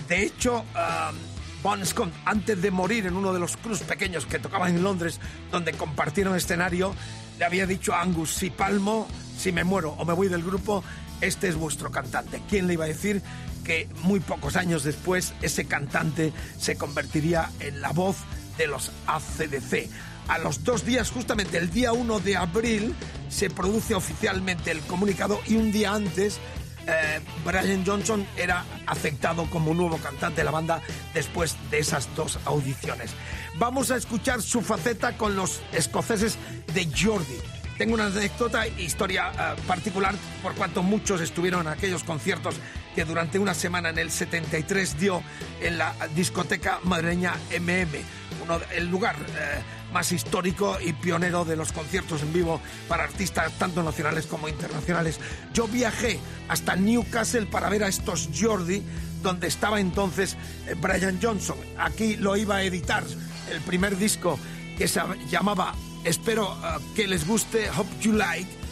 De 0.08 0.22
hecho, 0.22 0.58
um, 0.58 1.16
Bon 1.62 1.84
Scott, 1.87 2.12
antes 2.24 2.60
de 2.60 2.70
morir 2.70 3.06
en 3.06 3.16
uno 3.16 3.32
de 3.32 3.40
los 3.40 3.56
clubs 3.56 3.80
pequeños 3.80 4.26
que 4.26 4.38
tocaban 4.38 4.76
en 4.76 4.82
Londres, 4.82 5.18
donde 5.50 5.72
compartieron 5.72 6.37
escenario, 6.37 6.94
le 7.38 7.44
había 7.44 7.66
dicho 7.66 7.94
a 7.94 8.02
Angus, 8.02 8.34
si 8.34 8.50
palmo, 8.50 9.08
si 9.38 9.50
me 9.50 9.64
muero 9.64 9.92
o 9.92 10.04
me 10.04 10.12
voy 10.12 10.28
del 10.28 10.42
grupo, 10.42 10.84
este 11.20 11.48
es 11.48 11.56
vuestro 11.56 11.90
cantante. 11.90 12.42
¿Quién 12.48 12.66
le 12.66 12.74
iba 12.74 12.84
a 12.84 12.88
decir 12.88 13.22
que 13.64 13.88
muy 14.03 14.20
pocos 14.20 14.57
años 14.57 14.85
después 14.85 15.35
ese 15.42 15.64
cantante 15.64 16.33
se 16.59 16.77
convertiría 16.77 17.50
en 17.61 17.81
la 17.81 17.90
voz 17.90 18.16
de 18.57 18.68
los 18.68 18.92
ACDC? 19.07 19.88
A 20.29 20.38
los 20.38 20.64
dos 20.64 20.87
días, 20.87 21.11
justamente 21.11 21.59
el 21.59 21.70
día 21.70 21.92
1 21.92 22.20
de 22.20 22.37
abril, 22.37 22.94
se 23.29 23.50
produce 23.50 23.94
oficialmente 23.94 24.70
el 24.70 24.81
comunicado 24.81 25.40
y 25.46 25.57
un 25.57 25.72
día 25.72 25.92
antes 25.92 26.38
eh, 26.87 27.20
Brian 27.44 27.85
Johnson 27.85 28.27
era 28.37 28.64
aceptado 28.87 29.48
como 29.50 29.72
nuevo 29.74 29.98
cantante 29.98 30.40
de 30.40 30.44
la 30.44 30.50
banda 30.50 30.81
después 31.14 31.57
de 31.70 31.79
esas 31.79 32.14
dos 32.14 32.38
audiciones. 32.44 33.12
Vamos 33.57 33.90
a 33.90 33.96
escuchar 33.96 34.42
su 34.42 34.61
faceta 34.61 35.16
con 35.16 35.37
los 35.37 35.61
escoceses 35.72 36.37
de 36.74 36.87
Jordi. 36.87 37.38
Tengo 37.79 37.94
una 37.94 38.07
anécdota, 38.07 38.66
historia 38.66 39.33
eh, 39.33 39.61
particular, 39.66 40.14
por 40.42 40.55
cuanto 40.55 40.83
muchos 40.83 41.20
estuvieron 41.20 41.62
en 41.62 41.72
aquellos 41.72 42.05
conciertos 42.05 42.57
que 42.94 43.04
durante 43.04 43.38
una 43.38 43.54
semana 43.54 43.90
en 43.90 43.98
el 43.98 44.11
73 44.11 44.98
dio 44.98 45.22
en 45.61 45.78
la 45.78 45.94
discoteca 46.14 46.78
madrileña 46.85 47.35
MM, 47.61 47.98
uno, 48.42 48.61
el 48.74 48.88
lugar 48.88 49.16
eh, 49.16 49.62
más 49.92 50.12
histórico 50.12 50.78
y 50.80 50.92
pionero 50.92 51.44
de 51.44 51.57
los 51.57 51.72
conciertos 51.72 52.22
en 52.22 52.33
vivo 52.33 52.61
para 52.88 53.04
artistas 53.04 53.52
tanto 53.59 53.83
nacionales 53.83 54.26
como 54.26 54.48
internacionales. 54.48 55.18
Yo 55.52 55.66
viajé 55.66 56.18
hasta 56.48 56.76
Newcastle 56.76 57.46
para 57.46 57.68
ver 57.68 57.85
a 57.85 57.88
estos 57.88 58.28
Jordi, 58.38 58.83
donde 59.22 59.48
estaba 59.48 59.80
entonces 59.80 60.37
eh, 60.66 60.74
Brian 60.80 61.18
Johnson. 61.20 61.57
Aquí 61.78 62.16
lo 62.16 62.37
iba 62.37 62.57
a 62.57 62.62
editar 62.62 63.04
el 63.52 63.61
primer 63.62 63.96
disco 63.96 64.38
que 64.78 64.88
se 64.88 65.00
llamaba 65.28 65.74
Espero 66.04 66.52
uh, 66.52 66.94
que 66.94 67.09
les 67.09 67.26
guste, 67.26 67.70
Hope 67.70 67.90
You 68.00 68.12
Like, 68.12 68.64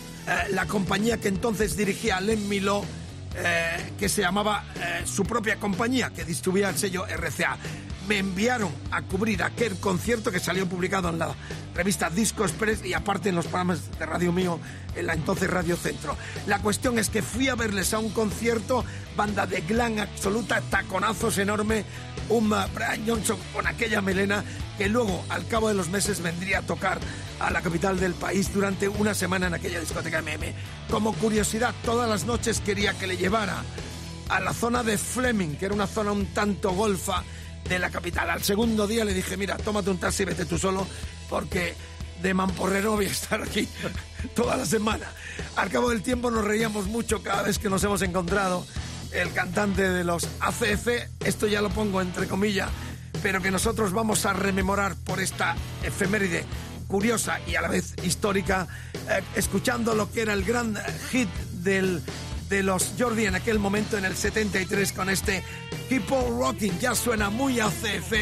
la 0.51 0.67
compañía 0.67 1.19
que 1.19 1.27
entonces 1.27 1.77
dirigía 1.77 2.21
Len 2.21 2.49
Milo, 2.49 2.85
eh, 3.37 3.93
que 3.99 4.09
se 4.09 4.23
llamaba 4.23 4.65
eh, 4.77 5.03
su 5.05 5.25
propia 5.25 5.57
compañía, 5.57 6.11
que 6.11 6.25
distribuía 6.25 6.69
el 6.69 6.77
sello 6.77 7.07
RCA. 7.07 7.57
Me 8.09 8.19
enviaron 8.19 8.73
a 8.91 9.03
cubrir 9.03 9.43
aquel 9.43 9.79
concierto 9.79 10.33
que 10.33 10.41
salió 10.41 10.69
publicado 10.69 11.09
en 11.09 11.19
la 11.19 11.35
revista 11.75 12.11
Disco 12.11 12.45
Express 12.45 12.85
y 12.85 12.95
aparte 12.95 13.29
en 13.29 13.37
los 13.37 13.47
programas 13.47 13.97
de 13.99 14.07
Radio 14.07 14.33
Mío, 14.33 14.59
en 14.97 15.07
la 15.07 15.15
entonces 15.15 15.49
Radio 15.49 15.77
Centro. 15.77 16.17
La 16.47 16.59
cuestión 16.59 16.99
es 16.99 17.09
que 17.09 17.23
fui 17.23 17.49
a 17.49 17.55
verles 17.55 17.95
a 17.95 18.01
un 18.01 18.11
concierto, 18.11 18.85
banda 19.17 19.47
de 19.47 19.61
glam 19.61 20.01
absoluta, 20.01 20.61
taconazos 20.63 21.39
enorme, 21.39 21.85
un 22.29 22.51
Brian 22.75 23.07
Johnson 23.07 23.39
con 23.53 23.67
aquella 23.67 24.01
melena 24.01 24.45
que 24.79 24.89
luego, 24.89 25.25
al 25.29 25.47
cabo 25.47 25.69
de 25.69 25.75
los 25.75 25.89
meses, 25.89 26.21
vendría 26.21 26.59
a 26.59 26.63
tocar 26.63 26.99
a 27.41 27.51
la 27.51 27.63
capital 27.63 28.01
del 28.01 28.15
país 28.15 28.53
durante 28.53 28.89
una 28.89 29.15
semana 29.15 29.47
en 29.47 29.55
aquella 29.55 29.81
discoteca 29.81 30.23
MM. 30.23 30.55
Como 30.91 31.13
curiosidad, 31.15 31.75
todas 31.85 32.09
las 32.09 32.25
noches 32.25 32.61
quería 32.61 32.95
que 32.95 33.07
le 33.07 33.17
llevara 33.17 33.63
a 34.29 34.41
la 34.41 34.53
zona 34.53 34.83
de 34.83 34.99
Fleming, 34.99 35.57
que 35.57 35.67
era 35.67 35.75
una 35.75 35.87
zona 35.87 36.13
un 36.13 36.27
tanto 36.27 36.73
golfa 36.73 37.23
de 37.69 37.79
la 37.79 37.91
capital. 37.91 38.31
Al 38.31 38.43
segundo 38.43 38.87
día 38.87 39.05
le 39.05 39.15
dije, 39.15 39.37
mira, 39.37 39.57
tómate 39.57 39.91
un 39.91 39.99
taxi 39.99 40.23
y 40.23 40.27
vete 40.27 40.45
tú 40.45 40.59
solo, 40.59 40.87
porque 41.29 41.75
de 42.23 42.35
mamporrero 42.35 42.93
voy 42.93 43.07
a 43.07 43.11
estar 43.11 43.43
aquí 43.43 43.69
toda 44.35 44.57
la 44.57 44.67
semana. 44.67 45.07
Al 45.57 45.71
cabo 45.71 45.91
del 45.91 46.03
tiempo 46.03 46.31
nos 46.31 46.45
reíamos 46.45 46.87
mucho 46.87 47.23
cada 47.23 47.43
vez 47.43 47.59
que 47.59 47.69
nos 47.69 47.83
hemos 47.85 48.03
encontrado. 48.03 48.67
El 49.13 49.33
cantante 49.33 49.89
de 49.91 50.05
los 50.05 50.27
ACF, 50.41 50.89
esto 51.21 51.47
ya 51.47 51.61
lo 51.61 51.69
pongo 51.69 52.01
entre 52.01 52.27
comillas, 52.27 52.71
pero 53.23 53.43
que 53.43 53.51
nosotros 53.51 53.93
vamos 53.93 54.25
a 54.25 54.33
rememorar 54.33 54.97
por 54.97 55.21
esta 55.21 55.55
efeméride 55.83 56.47
curiosa 56.89 57.41
y 57.47 57.55
a 57.55 57.63
la 57.63 57.69
vez 57.69 57.95
histórica, 58.03 58.69
eh, 59.09 59.23
escuchando 59.35 59.95
lo 59.95 60.11
que 60.11 60.23
era 60.23 60.33
el 60.33 60.45
gran 60.45 60.77
hit 61.11 61.29
del, 61.53 62.03
de 62.53 62.63
los 62.63 62.93
Jordi 62.99 63.25
en 63.25 63.35
aquel 63.35 63.59
momento, 63.59 63.97
en 63.97 64.05
el 64.05 64.15
73, 64.15 64.93
con 64.93 65.09
este 65.09 65.43
Keep 65.89 66.13
on 66.13 66.39
Rocking. 66.39 66.79
Ya 66.81 66.95
suena 66.95 67.31
muy 67.31 67.61
ACF 67.61 68.13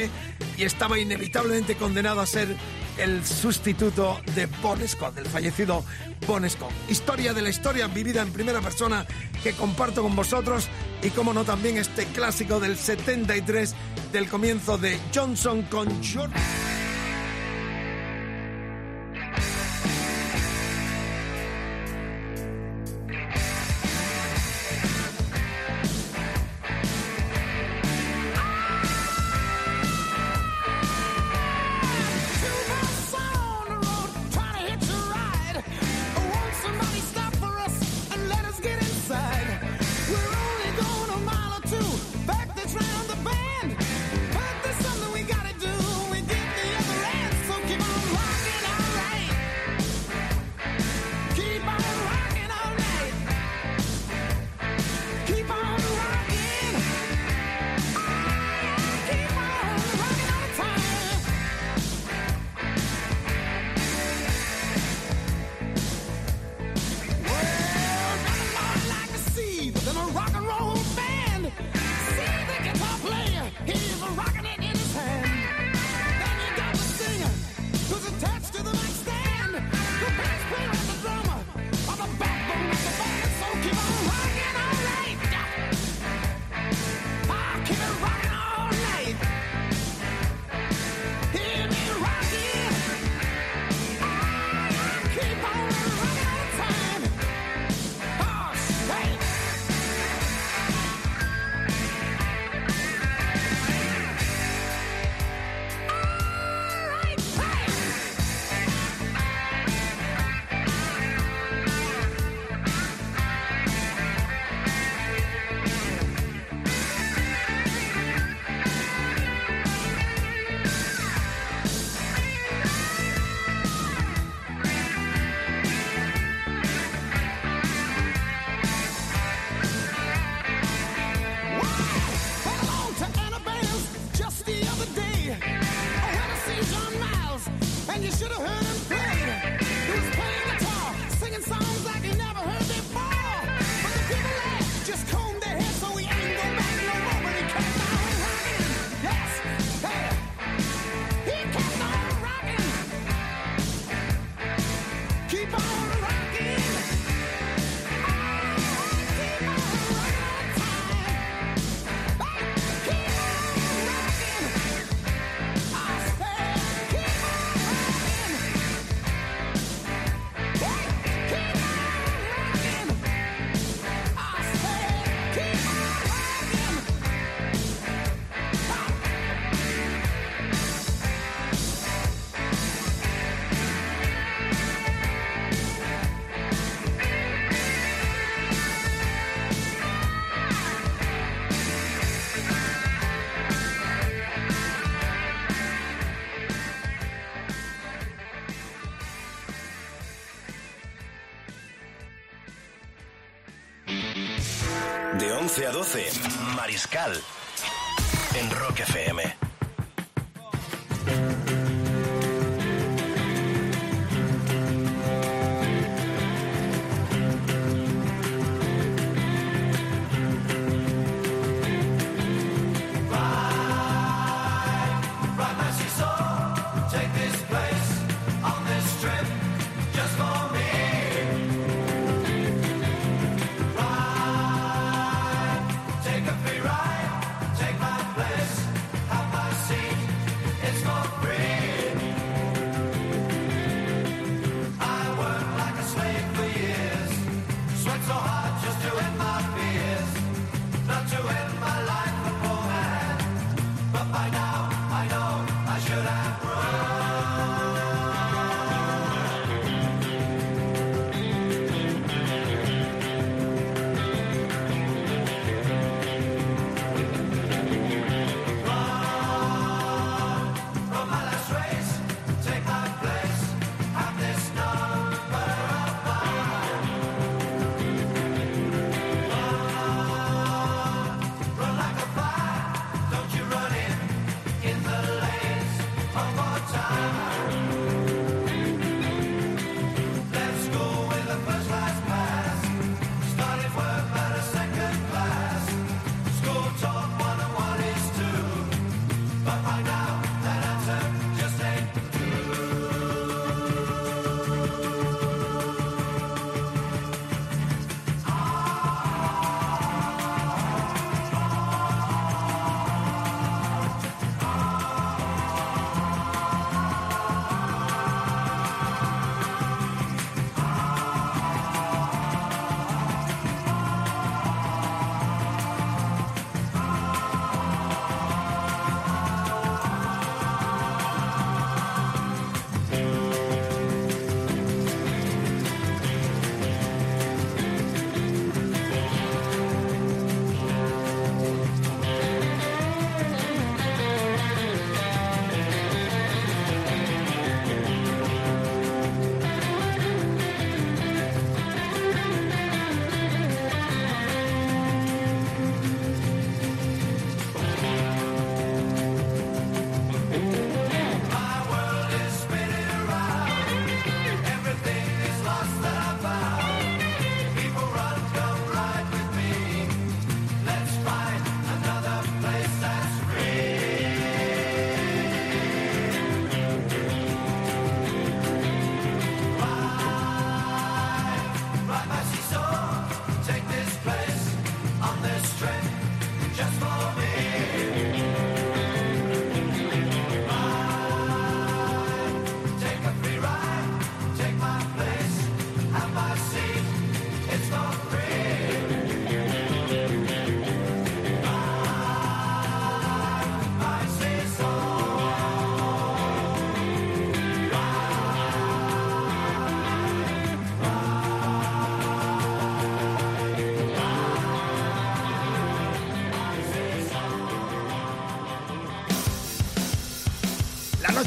y 0.57 0.63
estaba 0.63 1.01
inevitablemente 1.01 1.75
condenado 1.75 2.21
a 2.21 2.27
ser 2.27 2.55
el 2.97 3.27
sustituto 3.27 4.21
de 4.37 4.47
Bon 4.63 4.79
Scott, 4.87 5.17
del 5.17 5.27
fallecido 5.27 5.85
Bon 6.29 6.49
Scott. 6.49 6.71
Historia 6.89 7.35
de 7.35 7.43
la 7.43 7.49
historia 7.49 7.89
vivida 7.89 8.23
en 8.23 8.33
primera 8.33 8.61
persona 8.61 9.05
que 9.43 9.53
comparto 9.53 10.01
con 10.01 10.15
vosotros 10.15 10.69
y 11.03 11.11
como 11.11 11.33
no 11.33 11.45
también 11.45 11.77
este 11.77 12.07
clásico 12.07 12.61
del 12.61 12.77
73 12.77 13.75
del 14.13 14.29
comienzo 14.29 14.79
de 14.79 14.97
Johnson 15.13 15.63
con 15.63 15.89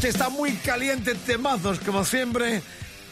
está 0.07 0.29
muy 0.29 0.51
caliente, 0.53 1.15
temazos 1.15 1.79
como 1.79 2.03
siempre. 2.03 2.61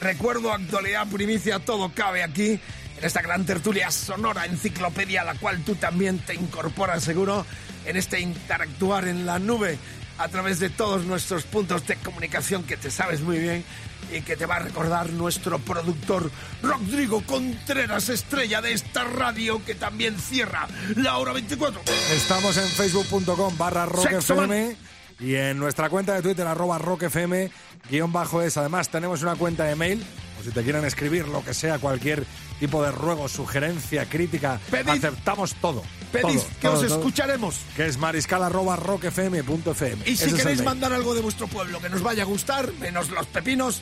Recuerdo, 0.01 0.51
actualidad, 0.51 1.07
primicia, 1.07 1.59
todo 1.59 1.91
cabe 1.93 2.23
aquí, 2.23 2.59
en 2.97 3.03
esta 3.03 3.21
gran 3.21 3.45
tertulia 3.45 3.91
sonora, 3.91 4.45
enciclopedia, 4.45 5.21
a 5.21 5.25
la 5.25 5.35
cual 5.35 5.63
tú 5.63 5.75
también 5.75 6.19
te 6.19 6.33
incorporas 6.33 7.03
seguro 7.03 7.45
en 7.85 7.97
este 7.97 8.19
interactuar 8.19 9.07
en 9.07 9.25
la 9.25 9.39
nube 9.39 9.77
a 10.17 10.27
través 10.27 10.59
de 10.59 10.69
todos 10.69 11.05
nuestros 11.05 11.43
puntos 11.43 11.85
de 11.87 11.95
comunicación 11.97 12.63
que 12.63 12.77
te 12.77 12.91
sabes 12.91 13.21
muy 13.21 13.39
bien 13.39 13.63
y 14.11 14.21
que 14.21 14.35
te 14.35 14.45
va 14.45 14.57
a 14.57 14.59
recordar 14.59 15.11
nuestro 15.11 15.59
productor 15.59 16.29
Rodrigo 16.61 17.23
Contreras, 17.25 18.09
estrella 18.09 18.61
de 18.61 18.73
esta 18.73 19.03
radio 19.03 19.63
que 19.65 19.75
también 19.75 20.19
cierra 20.19 20.67
la 20.95 21.17
hora 21.17 21.31
24. 21.31 21.81
Estamos 22.11 22.57
en 22.57 22.67
facebook.com 22.67 23.57
barra 23.57 23.85
rockfm 23.85 24.90
y 25.21 25.35
en 25.35 25.57
nuestra 25.59 25.89
cuenta 25.89 26.13
de 26.15 26.21
Twitter 26.21 26.45
arroba 26.47 26.77
rockfm 26.79 27.49
guion 27.89 28.11
bajo 28.11 28.41
es. 28.41 28.57
Además 28.57 28.89
tenemos 28.89 29.21
una 29.21 29.35
cuenta 29.35 29.65
de 29.65 29.75
mail, 29.75 30.03
o 30.39 30.43
si 30.43 30.49
te 30.51 30.63
quieren 30.63 30.83
escribir 30.85 31.27
lo 31.27 31.43
que 31.43 31.53
sea, 31.53 31.77
cualquier 31.79 32.25
tipo 32.59 32.83
de 32.83 32.91
ruego, 32.91 33.27
sugerencia, 33.29 34.05
crítica, 34.07 34.59
Pedid- 34.71 34.89
aceptamos 34.97 35.53
todo. 35.55 35.83
Todo, 36.11 36.27
que 36.27 36.37
todo, 36.61 36.73
os 36.73 36.85
todo. 36.87 36.97
escucharemos. 36.97 37.55
Que 37.75 37.85
es 37.87 37.97
mariscal 37.97 38.43
arroba 38.43 38.75
rockfm.fm. 38.75 40.03
Y 40.09 40.15
si 40.17 40.33
queréis 40.33 40.63
mandar 40.63 40.91
algo 40.93 41.13
de 41.15 41.21
vuestro 41.21 41.47
pueblo 41.47 41.79
que 41.79 41.89
nos 41.89 42.01
vaya 42.03 42.23
a 42.23 42.25
gustar, 42.25 42.71
menos 42.79 43.09
los 43.09 43.25
pepinos, 43.27 43.81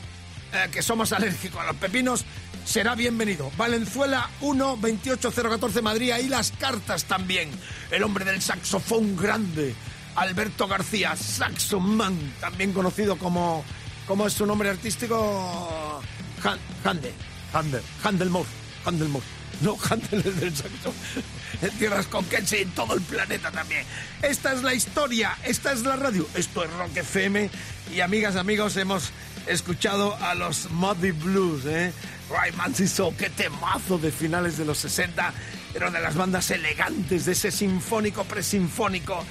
eh, 0.52 0.68
que 0.70 0.82
somos 0.82 1.12
alérgicos 1.14 1.60
a 1.60 1.64
los 1.66 1.76
pepinos, 1.76 2.24
será 2.64 2.94
bienvenido. 2.94 3.50
Valenzuela 3.56 4.30
1 4.42 4.76
28014 4.76 5.82
Madrid, 5.82 6.10
ahí 6.12 6.28
las 6.28 6.52
cartas 6.52 7.04
también. 7.04 7.50
El 7.90 8.02
hombre 8.04 8.24
del 8.24 8.40
saxofón 8.40 9.16
grande, 9.16 9.74
Alberto 10.16 10.66
García, 10.68 11.14
Saxoman, 11.16 12.16
también 12.40 12.72
conocido 12.72 13.16
como, 13.16 13.64
¿cómo 14.06 14.26
es 14.26 14.32
su 14.32 14.46
nombre 14.46 14.70
artístico? 14.70 16.02
Han- 16.44 16.58
Hande. 16.84 17.12
Hander. 17.52 17.82
Handelmore. 18.02 18.48
Handelmore. 18.84 19.24
No, 19.62 19.76
Handel 19.90 20.20
es 20.26 20.40
del 20.40 20.56
saxo. 20.56 20.94
En 21.60 21.70
tierras 21.78 22.06
con 22.06 22.24
Queche 22.24 22.60
y 22.60 22.62
en 22.62 22.70
todo 22.70 22.94
el 22.94 23.02
planeta 23.02 23.50
también. 23.50 23.84
Esta 24.22 24.52
es 24.54 24.62
la 24.62 24.72
historia, 24.72 25.36
esta 25.44 25.72
es 25.72 25.82
la 25.82 25.96
radio. 25.96 26.26
Esto 26.34 26.64
es 26.64 26.72
Rock 26.72 26.96
FM. 26.96 27.50
Y 27.94 28.00
amigas, 28.00 28.36
amigos, 28.36 28.76
hemos 28.78 29.10
escuchado 29.46 30.16
a 30.16 30.34
los 30.34 30.70
Muddy 30.70 31.10
Blues, 31.10 31.66
¿eh? 31.66 31.92
Rayman 32.30 32.74
Soul, 32.74 33.14
qué 33.16 33.28
temazo 33.28 33.98
de 33.98 34.10
finales 34.12 34.56
de 34.56 34.64
los 34.64 34.78
60. 34.78 35.34
Era 35.74 35.88
una 35.88 35.98
de 35.98 36.04
las 36.04 36.14
bandas 36.14 36.50
elegantes 36.50 37.26
de 37.26 37.32
ese 37.32 37.50
sinfónico, 37.50 38.24
presinfónico, 38.24 39.24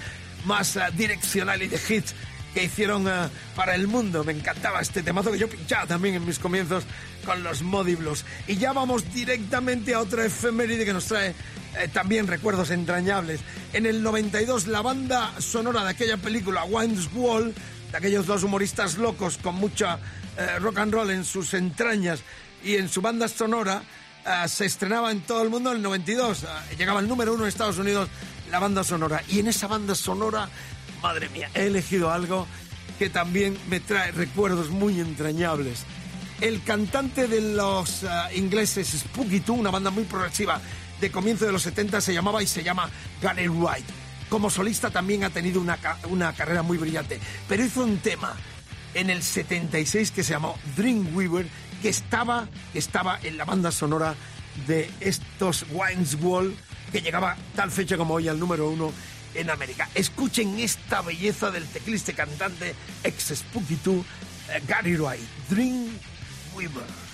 más 0.46 0.76
eh, 0.76 0.82
direccional 0.96 1.62
y 1.62 1.68
de 1.68 1.80
hits 1.90 2.14
que 2.54 2.64
hicieron 2.64 3.08
eh, 3.08 3.30
para 3.56 3.76
el 3.76 3.88
mundo. 3.88 4.24
Me 4.24 4.34
encantaba 4.34 4.82
este 4.82 5.04
temazo 5.04 5.32
que 5.32 5.38
yo 5.38 5.50
pinchaba 5.50 5.86
también 5.86 6.16
en 6.16 6.26
mis 6.26 6.40
comienzos 6.40 6.84
con 7.26 7.44
los 7.44 7.62
Modiblos. 7.62 8.26
Y 8.48 8.58
ya 8.58 8.74
vamos 8.74 9.14
directamente 9.14 9.94
a 9.94 10.00
otra 10.00 10.26
efeméride 10.26 10.86
que 10.86 10.94
nos 10.94 11.06
trae 11.06 11.36
eh, 11.78 11.88
también 11.92 12.28
recuerdos 12.28 12.72
entrañables. 12.72 13.42
En 13.74 13.86
el 13.86 14.02
92 14.02 14.68
la 14.68 14.82
banda 14.82 15.34
sonora 15.40 15.84
de 15.84 15.92
aquella 15.92 16.18
película 16.18 16.64
Wayne's 16.64 17.10
Wall, 17.14 17.54
de 17.92 17.98
aquellos 17.98 18.26
dos 18.26 18.44
humoristas 18.44 18.98
locos 18.98 19.38
con 19.38 19.56
mucha 19.56 20.00
eh, 20.38 20.60
rock 20.60 20.80
and 20.80 20.94
roll 20.94 21.10
en 21.12 21.26
sus 21.26 21.54
entrañas 21.54 22.22
y 22.64 22.76
en 22.76 22.90
su 22.90 23.02
banda 23.02 23.28
sonora, 23.28 23.84
eh, 24.26 24.48
se 24.48 24.66
estrenaba 24.66 25.12
en 25.12 25.22
todo 25.22 25.44
el 25.44 25.50
mundo 25.50 25.72
en 25.72 25.78
el 25.78 25.84
92. 25.84 26.44
Eh, 26.44 26.48
llegaba 26.78 27.00
al 27.00 27.08
número 27.08 27.34
uno 27.34 27.44
en 27.44 27.50
Estados 27.50 27.78
Unidos 27.78 28.10
la 28.50 28.60
banda 28.60 28.84
sonora. 28.84 29.24
Y 29.28 29.40
en 29.40 29.48
esa 29.48 29.68
banda 29.68 29.96
sonora, 29.96 30.50
madre 31.02 31.30
mía, 31.30 31.50
he 31.54 31.68
elegido 31.68 32.12
algo 32.12 32.48
que 32.98 33.10
también 33.10 33.58
me 33.70 33.80
trae 33.80 34.12
recuerdos 34.12 34.70
muy 34.70 35.00
entrañables. 35.00 35.86
El 36.42 36.64
cantante 36.64 37.28
de 37.28 37.42
los 37.56 38.04
eh, 38.04 38.08
ingleses 38.36 38.88
Spooky 38.88 39.42
Too, 39.42 39.56
una 39.56 39.72
banda 39.72 39.90
muy 39.90 40.04
progresiva 40.04 40.62
de 41.00 41.12
comienzo 41.12 41.46
de 41.46 41.52
los 41.52 41.62
70, 41.64 42.02
se 42.02 42.14
llamaba 42.14 42.44
y 42.44 42.48
se 42.48 42.64
llama 42.64 42.90
Gary 43.22 43.48
Wright. 43.48 43.86
Como 44.30 44.50
solista 44.50 44.90
también 44.90 45.24
ha 45.24 45.30
tenido 45.30 45.60
una, 45.60 45.78
una 46.10 46.34
carrera 46.34 46.62
muy 46.62 46.78
brillante, 46.78 47.20
pero 47.48 47.64
hizo 47.64 47.84
un 47.84 47.98
tema 47.98 48.36
en 48.94 49.10
el 49.10 49.24
76 49.24 50.12
que 50.12 50.24
se 50.24 50.34
llamó 50.34 50.58
Dreamweaver, 50.76 51.48
que 51.82 51.90
estaba, 51.90 52.48
que 52.74 52.80
estaba 52.80 53.20
en 53.24 53.38
la 53.38 53.46
banda 53.46 53.72
sonora 53.72 54.16
de 54.68 54.90
estos 55.00 55.66
Wines 55.72 56.18
Wall, 56.22 56.56
que 56.92 57.02
llegaba 57.02 57.38
tal 57.56 57.72
fecha 57.72 57.98
como 57.98 58.16
hoy 58.16 58.28
al 58.28 58.40
número 58.40 58.70
uno 58.70 58.92
en 59.34 59.50
América. 59.50 59.90
Escuchen 59.96 60.60
esta 60.60 61.02
belleza 61.02 61.52
del 61.52 61.66
teclista 61.68 62.14
cantante 62.14 62.76
ex 63.04 63.34
Spooky 63.36 63.76
Too, 63.78 64.06
eh, 64.50 64.62
Gary 64.68 64.96
Wright, 64.96 65.22
Dreamweaver. 65.50 66.84
I 66.86 67.09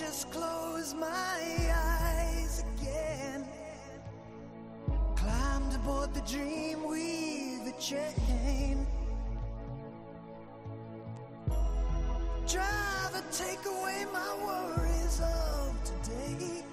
just 0.00 0.30
close 0.30 0.94
my 0.94 1.42
eyes 1.74 2.64
again. 2.74 3.44
Climbed 5.14 5.74
aboard 5.74 6.14
the 6.14 6.22
dream 6.22 6.82
with 6.88 7.68
a 7.68 7.78
chain. 7.78 8.86
Driver, 12.48 13.22
take 13.30 13.62
away 13.66 14.06
my 14.10 14.32
worries 14.42 15.20
of 15.20 15.84
today. 15.84 16.64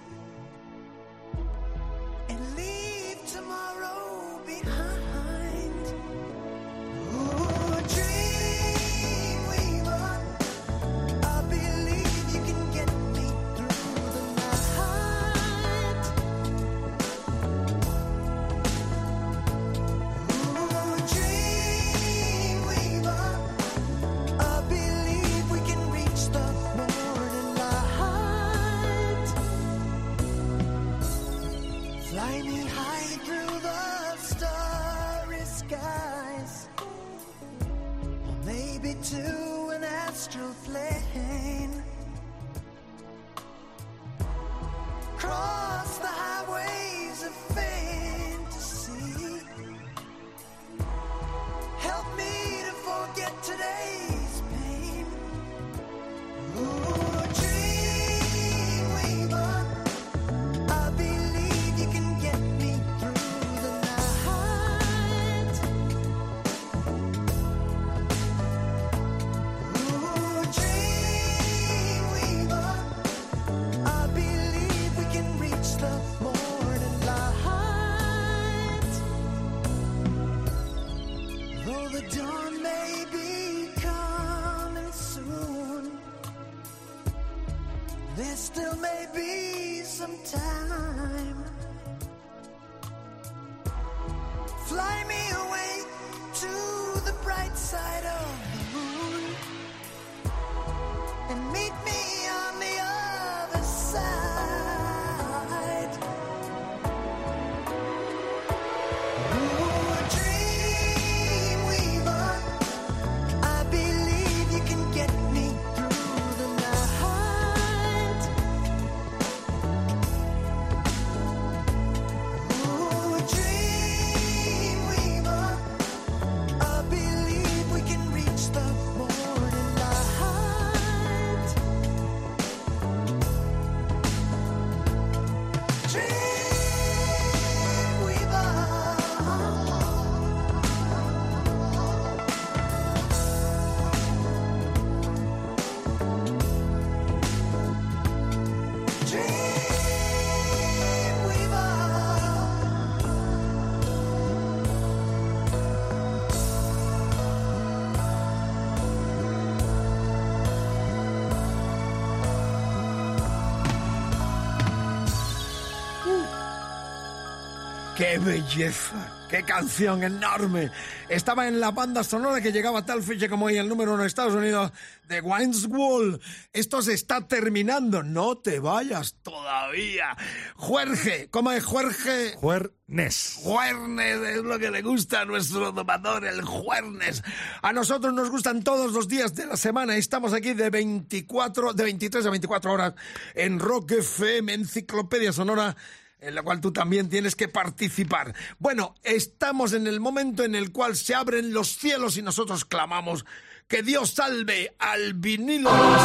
¡Qué 167.98 168.20
belleza! 168.20 169.26
¡Qué 169.28 169.42
canción 169.42 170.04
enorme! 170.04 170.70
Estaba 171.10 171.48
en 171.48 171.60
la 171.60 171.72
banda 171.72 172.04
sonora 172.04 172.40
que 172.42 172.52
llegaba 172.52 172.78
a 172.78 172.86
tal 172.86 173.02
fecha 173.02 173.28
como 173.28 173.48
hoy 173.48 173.58
el 173.58 173.68
número 173.68 173.96
uno 173.96 174.04
de 174.04 174.08
Estados 174.08 174.36
Unidos 174.36 174.72
de 175.08 175.20
Wayne's 175.20 175.66
Wall. 175.66 176.22
Esto 176.54 176.84
se 176.84 176.94
está 176.94 177.28
terminando. 177.28 178.04
No 178.04 178.38
te 178.38 178.60
vayas 178.60 179.16
todavía. 179.24 180.16
Juerge, 180.58 181.30
¿cómo 181.32 181.52
es 181.52 181.66
Juerge? 181.66 182.36
Juernes. 182.36 183.40
Juernes 183.42 184.22
es 184.30 184.44
lo 184.44 184.60
que 184.60 184.70
le 184.70 184.84
gusta 184.84 185.22
a 185.22 185.26
nuestro 185.26 185.72
domador, 185.72 186.24
el 186.24 186.44
Juernes. 186.44 187.24
A 187.64 187.74
nosotros 187.74 188.14
nos 188.14 188.30
gustan 188.30 188.62
todos 188.64 188.92
los 188.92 189.08
días 189.08 189.34
de 189.34 189.48
la 189.48 189.58
semana. 189.58 189.96
Estamos 189.96 190.34
aquí 190.34 190.54
de 190.54 190.70
24, 190.70 191.74
de 191.74 191.84
23 191.84 192.28
a 192.28 192.30
24 192.30 192.72
horas 192.72 192.94
en 193.34 193.58
Rock 193.58 193.94
FM, 193.94 194.54
Enciclopedia 194.54 195.34
Sonora 195.34 195.76
en 196.20 196.36
la 196.36 196.42
cual 196.42 196.62
tú 196.62 196.72
también 196.72 197.10
tienes 197.10 197.36
que 197.36 197.48
participar. 197.48 198.34
Bueno, 198.60 198.96
estamos 199.04 199.74
en 199.74 199.88
el 199.88 200.00
momento 200.00 200.44
en 200.44 200.56
el 200.56 200.72
cual 200.72 200.96
se 200.96 201.16
abren 201.16 201.54
los 201.54 201.78
cielos 201.78 202.18
y 202.18 202.22
nosotros 202.22 202.66
clamamos 202.66 203.26
que 203.68 203.84
Dios 203.84 204.12
salve 204.12 204.76
al 204.80 205.14
vinilo 205.14 205.72
de 205.72 205.80
los. 205.80 205.98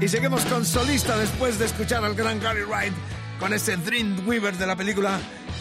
Y 0.00 0.08
seguimos 0.08 0.44
con 0.44 0.64
solista 0.64 1.16
después 1.16 1.58
de 1.58 1.66
escuchar 1.66 2.04
al 2.04 2.14
gran 2.14 2.40
Gary 2.40 2.62
Wright 2.62 2.92
con 3.40 3.52
ese 3.52 3.76
Dreamweaver 3.76 4.56
de 4.56 4.66
la 4.66 4.76
película, 4.76 5.18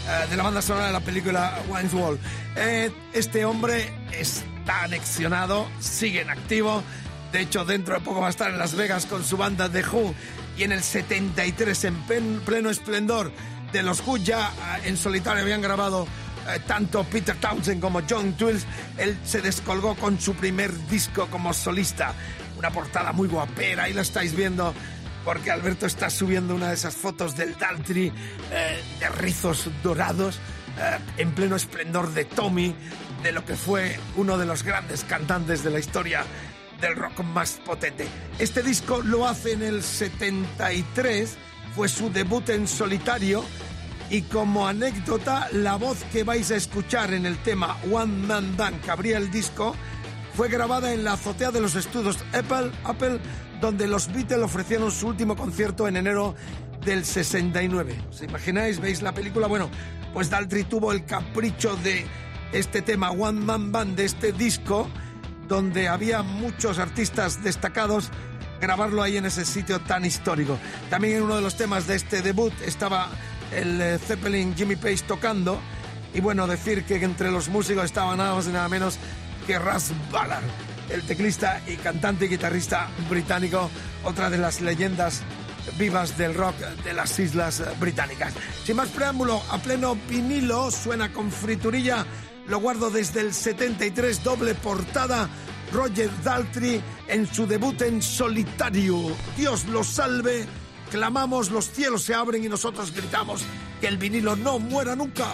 eh, 0.07 0.27
de 0.29 0.37
la 0.37 0.43
banda 0.43 0.61
sonora 0.61 0.87
de 0.87 0.93
la 0.93 0.99
película 0.99 1.59
Wayne's 1.69 1.93
Wall. 1.93 2.19
Eh, 2.55 2.91
este 3.13 3.45
hombre 3.45 3.91
está 4.11 4.83
anexionado, 4.83 5.67
sigue 5.79 6.21
en 6.21 6.29
activo. 6.29 6.83
De 7.31 7.41
hecho, 7.41 7.65
dentro 7.65 7.95
de 7.95 8.01
poco 8.01 8.21
va 8.21 8.27
a 8.27 8.29
estar 8.29 8.49
en 8.51 8.57
Las 8.57 8.75
Vegas 8.75 9.05
con 9.05 9.23
su 9.23 9.37
banda 9.37 9.69
The 9.69 9.83
Who 9.83 10.13
y 10.57 10.63
en 10.63 10.71
el 10.71 10.81
73, 10.81 11.83
en 11.83 11.95
pleno 12.45 12.69
esplendor 12.69 13.31
de 13.71 13.83
los 13.83 14.05
Who, 14.05 14.17
ya 14.17 14.47
eh, 14.49 14.87
en 14.87 14.97
solitario 14.97 15.43
habían 15.43 15.61
grabado 15.61 16.07
eh, 16.49 16.59
tanto 16.65 17.03
Peter 17.03 17.35
Townsend 17.35 17.81
como 17.81 18.01
John 18.09 18.33
Twills, 18.33 18.65
él 18.97 19.17
se 19.23 19.41
descolgó 19.41 19.95
con 19.95 20.19
su 20.19 20.33
primer 20.33 20.73
disco 20.87 21.27
como 21.27 21.53
solista. 21.53 22.13
Una 22.57 22.71
portada 22.71 23.11
muy 23.11 23.27
guapera, 23.27 23.83
ahí 23.83 23.93
la 23.93 24.01
estáis 24.01 24.35
viendo, 24.35 24.73
porque 25.23 25.51
Alberto 25.51 25.85
está 25.85 26.09
subiendo 26.09 26.55
una 26.55 26.69
de 26.69 26.73
esas 26.73 26.95
fotos 26.95 27.37
del 27.37 27.55
Daltry 27.55 28.11
eh, 28.51 28.81
de 28.99 29.09
rizos 29.09 29.69
dorados, 29.83 30.39
en 31.17 31.31
pleno 31.31 31.55
esplendor 31.55 32.13
de 32.13 32.25
Tommy, 32.25 32.75
de 33.23 33.31
lo 33.31 33.43
que 33.43 33.55
fue 33.55 33.99
uno 34.15 34.37
de 34.37 34.45
los 34.45 34.61
grandes 34.61 35.03
cantantes 35.03 35.63
de 35.63 35.71
la 35.71 35.79
historia 35.79 36.23
del 36.81 36.95
rock 36.95 37.23
más 37.23 37.59
potente. 37.65 38.07
Este 38.39 38.61
disco 38.61 39.01
lo 39.01 39.27
hace 39.27 39.53
en 39.53 39.63
el 39.63 39.83
73, 39.83 41.37
fue 41.75 41.89
su 41.89 42.09
debut 42.09 42.47
en 42.49 42.67
solitario 42.67 43.43
y 44.09 44.21
como 44.21 44.67
anécdota, 44.67 45.49
la 45.51 45.75
voz 45.75 46.03
que 46.11 46.23
vais 46.23 46.49
a 46.51 46.55
escuchar 46.55 47.13
en 47.13 47.25
el 47.25 47.37
tema 47.39 47.77
One 47.91 48.27
Man 48.27 48.55
Band 48.55 48.81
que 48.81 48.91
abría 48.91 49.17
el 49.17 49.31
disco 49.31 49.75
fue 50.33 50.49
grabada 50.49 50.93
en 50.93 51.03
la 51.03 51.13
azotea 51.13 51.51
de 51.51 51.59
los 51.59 51.75
estudios 51.75 52.17
Apple, 52.31 52.71
Apple 52.83 53.19
donde 53.59 53.87
los 53.87 54.11
Beatles 54.13 54.43
ofrecieron 54.43 54.91
su 54.91 55.07
último 55.07 55.35
concierto 55.35 55.87
en 55.87 55.97
enero 55.97 56.35
del 56.85 57.03
69. 57.03 57.95
¿Os 58.09 58.21
imagináis? 58.21 58.79
¿Veis 58.79 59.01
la 59.01 59.13
película? 59.13 59.47
Bueno, 59.47 59.69
pues 60.13 60.29
Daltrey 60.29 60.63
tuvo 60.63 60.91
el 60.91 61.05
capricho 61.05 61.75
de 61.77 62.05
este 62.53 62.81
tema 62.81 63.11
One 63.11 63.41
Man 63.41 63.71
Band 63.71 63.97
de 63.97 64.05
este 64.05 64.31
disco 64.31 64.87
donde 65.47 65.87
había 65.87 66.23
muchos 66.23 66.79
artistas 66.79 67.43
destacados, 67.43 68.09
grabarlo 68.59 69.01
ahí 69.01 69.17
en 69.17 69.25
ese 69.25 69.45
sitio 69.45 69.79
tan 69.79 70.05
histórico. 70.05 70.57
También 70.89 71.17
en 71.17 71.23
uno 71.23 71.35
de 71.35 71.41
los 71.41 71.55
temas 71.55 71.87
de 71.87 71.95
este 71.95 72.21
debut 72.21 72.53
estaba 72.65 73.09
el 73.55 73.81
eh, 73.81 73.97
Zeppelin 73.97 74.55
Jimmy 74.55 74.75
Page 74.75 75.03
tocando. 75.07 75.59
Y 76.13 76.19
bueno, 76.19 76.47
decir 76.47 76.83
que 76.85 76.95
entre 77.03 77.31
los 77.31 77.49
músicos 77.49 77.85
estaba 77.85 78.15
nada 78.15 78.35
más 78.35 78.47
y 78.47 78.51
nada 78.51 78.67
menos 78.69 78.97
que 79.45 79.59
Russ 79.59 79.91
Ballard, 80.11 80.43
el 80.89 81.03
teclista 81.03 81.61
y 81.67 81.75
cantante 81.75 82.25
y 82.25 82.29
guitarrista 82.29 82.89
británico, 83.09 83.69
otra 84.03 84.29
de 84.29 84.37
las 84.37 84.61
leyendas 84.61 85.21
vivas 85.77 86.17
del 86.17 86.33
rock 86.33 86.55
de 86.83 86.93
las 86.93 87.19
Islas 87.19 87.61
Británicas. 87.79 88.33
Sin 88.63 88.77
más 88.77 88.89
preámbulo, 88.89 89.41
a 89.49 89.57
pleno 89.57 89.97
vinilo 90.09 90.71
suena 90.71 91.11
con 91.11 91.31
friturilla 91.31 92.05
lo 92.47 92.59
guardo 92.59 92.89
desde 92.89 93.21
el 93.21 93.33
73, 93.33 94.23
doble 94.23 94.55
portada. 94.55 95.29
Roger 95.71 96.09
Daltrey 96.23 96.81
en 97.07 97.27
su 97.27 97.45
debut 97.45 97.81
en 97.81 98.01
solitario. 98.01 98.97
Dios 99.35 99.65
lo 99.65 99.83
salve. 99.83 100.45
Clamamos, 100.91 101.51
los 101.51 101.69
cielos 101.69 102.03
se 102.03 102.13
abren 102.13 102.43
y 102.43 102.47
nosotros 102.47 102.93
gritamos 102.93 103.43
que 103.81 103.87
el 103.87 103.97
vinilo 103.97 104.35
no 104.35 104.59
muera 104.59 104.95
nunca. 104.95 105.25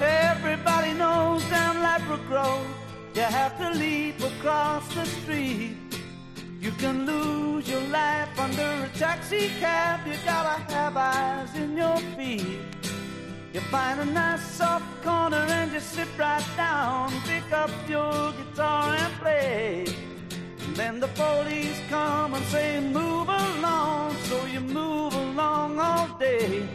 Everybody 0.00 0.94
knows 0.94 1.42
down 1.50 1.74
you 3.14 3.22
have 3.22 3.56
to 3.58 3.70
leap 3.78 4.20
across 4.20 4.92
the 4.94 5.06
street. 5.06 5.83
You 6.64 6.72
can 6.78 7.04
lose 7.04 7.68
your 7.68 7.82
life 7.88 8.40
under 8.40 8.70
a 8.86 8.88
taxi 8.98 9.50
cab. 9.60 10.00
You 10.06 10.14
gotta 10.24 10.56
have 10.72 10.96
eyes 10.96 11.54
in 11.56 11.76
your 11.76 11.98
feet. 12.16 12.58
You 13.52 13.60
find 13.70 14.00
a 14.00 14.06
nice 14.06 14.40
soft 14.40 14.86
corner 15.02 15.44
and 15.58 15.70
you 15.74 15.80
sit 15.80 16.08
right 16.16 16.46
down. 16.56 17.12
Pick 17.26 17.52
up 17.52 17.70
your 17.86 18.32
guitar 18.32 18.96
and 18.96 19.12
play. 19.20 19.84
And 20.64 20.74
then 20.74 21.00
the 21.00 21.08
police 21.08 21.78
come 21.90 22.32
and 22.32 22.44
say, 22.46 22.80
Move 22.80 23.28
along. 23.28 24.16
So 24.30 24.46
you 24.46 24.60
move 24.60 25.14
along 25.14 25.78
all 25.78 26.08
day. 26.18 26.66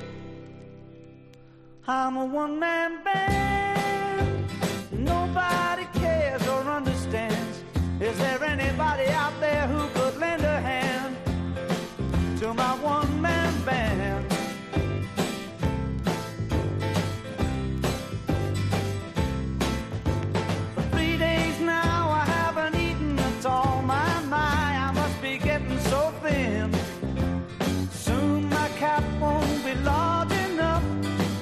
I'm 1.87 2.15
a 2.15 2.25
one 2.25 2.59
man 2.59 3.03
band. 3.03 4.51
Nobody 4.91 5.78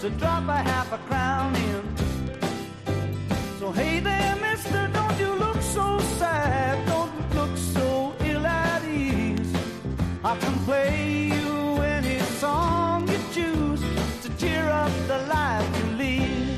to 0.09 0.13
drop 0.17 0.47
a 0.47 0.55
half 0.55 0.91
a 0.93 0.97
crown 1.09 1.53
in. 1.55 1.83
So 3.59 3.71
hey 3.71 3.99
there, 3.99 4.35
mister, 4.37 4.87
don't 4.93 5.19
you 5.19 5.33
look 5.33 5.61
so 5.61 5.99
sad, 6.19 6.87
don't 6.87 7.35
look 7.35 7.57
so 7.57 8.15
ill 8.21 8.45
at 8.45 8.83
ease. 8.85 9.53
I 10.23 10.37
can 10.37 10.53
play 10.65 11.31
you 11.35 11.81
any 11.95 12.19
song 12.39 13.09
you 13.09 13.19
choose 13.33 13.81
to 14.23 14.29
cheer 14.37 14.65
up 14.69 14.93
the 15.07 15.19
life 15.35 15.67
you 15.77 15.91
lead. 15.97 16.57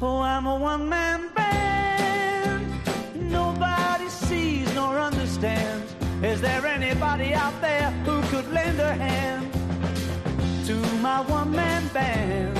Oh, 0.00 0.20
I'm 0.20 0.46
a 0.46 0.56
one 0.56 0.88
man 0.88 1.28
band. 1.34 2.66
Nobody 3.16 4.08
sees 4.08 4.72
nor 4.74 5.00
understands. 5.00 5.92
Is 6.22 6.40
there 6.40 6.64
anybody 6.66 7.34
out 7.34 7.60
there 7.60 7.90
who 8.06 8.22
could 8.30 8.48
lend 8.52 8.78
a 8.78 8.94
hand 8.94 9.53
my 11.04 11.20
one 11.20 11.50
man 11.50 11.86
band? 11.88 12.53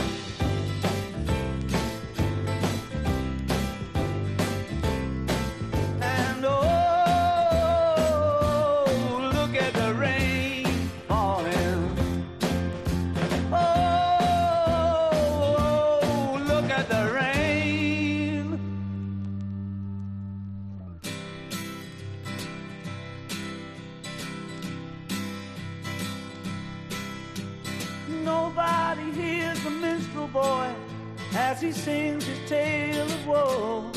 He 31.65 31.73
sings 31.73 32.25
his 32.27 32.49
tale 32.49 33.07
of 33.07 33.27
woe. 33.27 33.91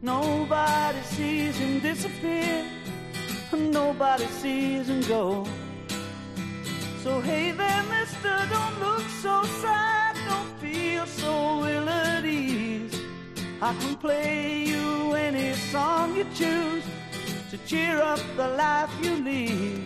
Nobody 0.00 1.00
sees 1.02 1.56
him 1.56 1.80
disappear. 1.80 2.64
Nobody 3.52 4.26
sees 4.26 4.88
him 4.88 5.02
go. 5.02 5.44
So 7.02 7.20
hey 7.20 7.50
there, 7.50 7.82
mister, 7.94 8.34
don't 8.54 8.76
look 8.80 9.06
so 9.26 9.42
sad. 9.62 10.14
Don't 10.28 10.52
feel 10.60 11.04
so 11.06 11.32
ill 11.66 11.88
at 11.88 12.24
ease. 12.24 12.94
I 13.60 13.74
can 13.80 13.96
play 13.96 14.64
you 14.64 15.14
any 15.14 15.54
song 15.72 16.16
you 16.16 16.26
choose 16.34 16.84
to 17.50 17.58
cheer 17.66 18.00
up 18.00 18.20
the 18.36 18.48
life 18.64 18.92
you 19.02 19.16
lead. 19.16 19.82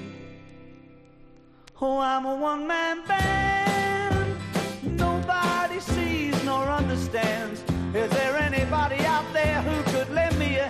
Oh, 1.80 1.98
I'm 1.98 2.26
a 2.26 2.34
one 2.34 2.66
man 2.66 3.06
band. 3.06 3.45
Is 7.16 8.10
there 8.10 8.36
anybody 8.36 8.98
out 9.06 9.24
there 9.32 9.62
who 9.62 9.82
could 9.90 10.10
lend 10.10 10.38
me 10.38 10.56
a 10.56 10.65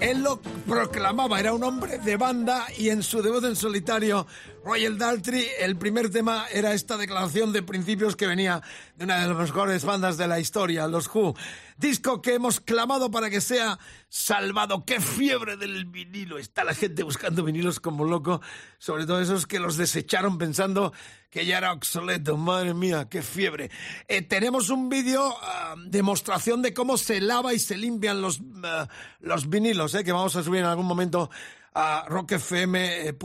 Él 0.00 0.22
lo 0.22 0.40
proclamaba, 0.40 1.38
era 1.38 1.52
un 1.52 1.62
hombre 1.62 1.98
de 1.98 2.16
banda 2.16 2.66
y 2.78 2.88
en 2.88 3.02
su 3.02 3.20
debut 3.20 3.44
en 3.44 3.54
solitario, 3.54 4.26
Royal 4.64 4.96
Daltrey, 4.96 5.46
el 5.60 5.76
primer 5.76 6.10
tema 6.10 6.46
era 6.50 6.72
esta 6.72 6.96
declaración 6.96 7.52
de 7.52 7.62
principios 7.62 8.16
que 8.16 8.26
venía 8.26 8.62
de 8.96 9.04
una 9.04 9.20
de 9.20 9.28
las 9.28 9.36
mejores 9.36 9.84
bandas 9.84 10.16
de 10.16 10.26
la 10.26 10.40
historia, 10.40 10.86
los 10.86 11.14
Who. 11.14 11.34
Disco 11.78 12.22
que 12.22 12.34
hemos 12.34 12.60
clamado 12.60 13.10
para 13.10 13.28
que 13.28 13.40
sea 13.40 13.78
salvado. 14.08 14.84
¡Qué 14.84 15.00
fiebre 15.00 15.56
del 15.56 15.84
vinilo! 15.84 16.38
Está 16.38 16.64
la 16.64 16.74
gente 16.74 17.02
buscando 17.02 17.44
vinilos 17.44 17.80
como 17.80 18.04
loco, 18.04 18.40
sobre 18.78 19.04
todo 19.04 19.20
esos 19.20 19.46
que 19.46 19.58
los 19.60 19.76
desecharon 19.76 20.38
pensando 20.38 20.92
que 21.30 21.44
ya 21.44 21.58
era 21.58 21.72
obsoleto. 21.72 22.38
Madre 22.38 22.72
mía, 22.72 23.08
qué 23.10 23.20
fiebre. 23.22 23.70
Eh, 24.08 24.22
tenemos 24.22 24.70
un 24.70 24.88
vídeo, 24.88 25.36
ah, 25.42 25.74
demostración 25.86 26.62
de 26.62 26.72
cómo 26.72 26.96
se 26.96 27.20
lava 27.20 27.52
y 27.52 27.58
se 27.58 27.76
limpian 27.76 28.22
los, 28.22 28.40
ah, 28.64 28.88
los 29.20 29.50
vinilos, 29.50 29.94
eh, 29.94 30.02
que 30.02 30.12
vamos 30.12 30.34
a 30.36 30.42
subir 30.42 30.60
en 30.60 30.66
algún 30.66 30.86
momento 30.86 31.28
a 31.74 32.06
rockfm.fm, 32.08 33.16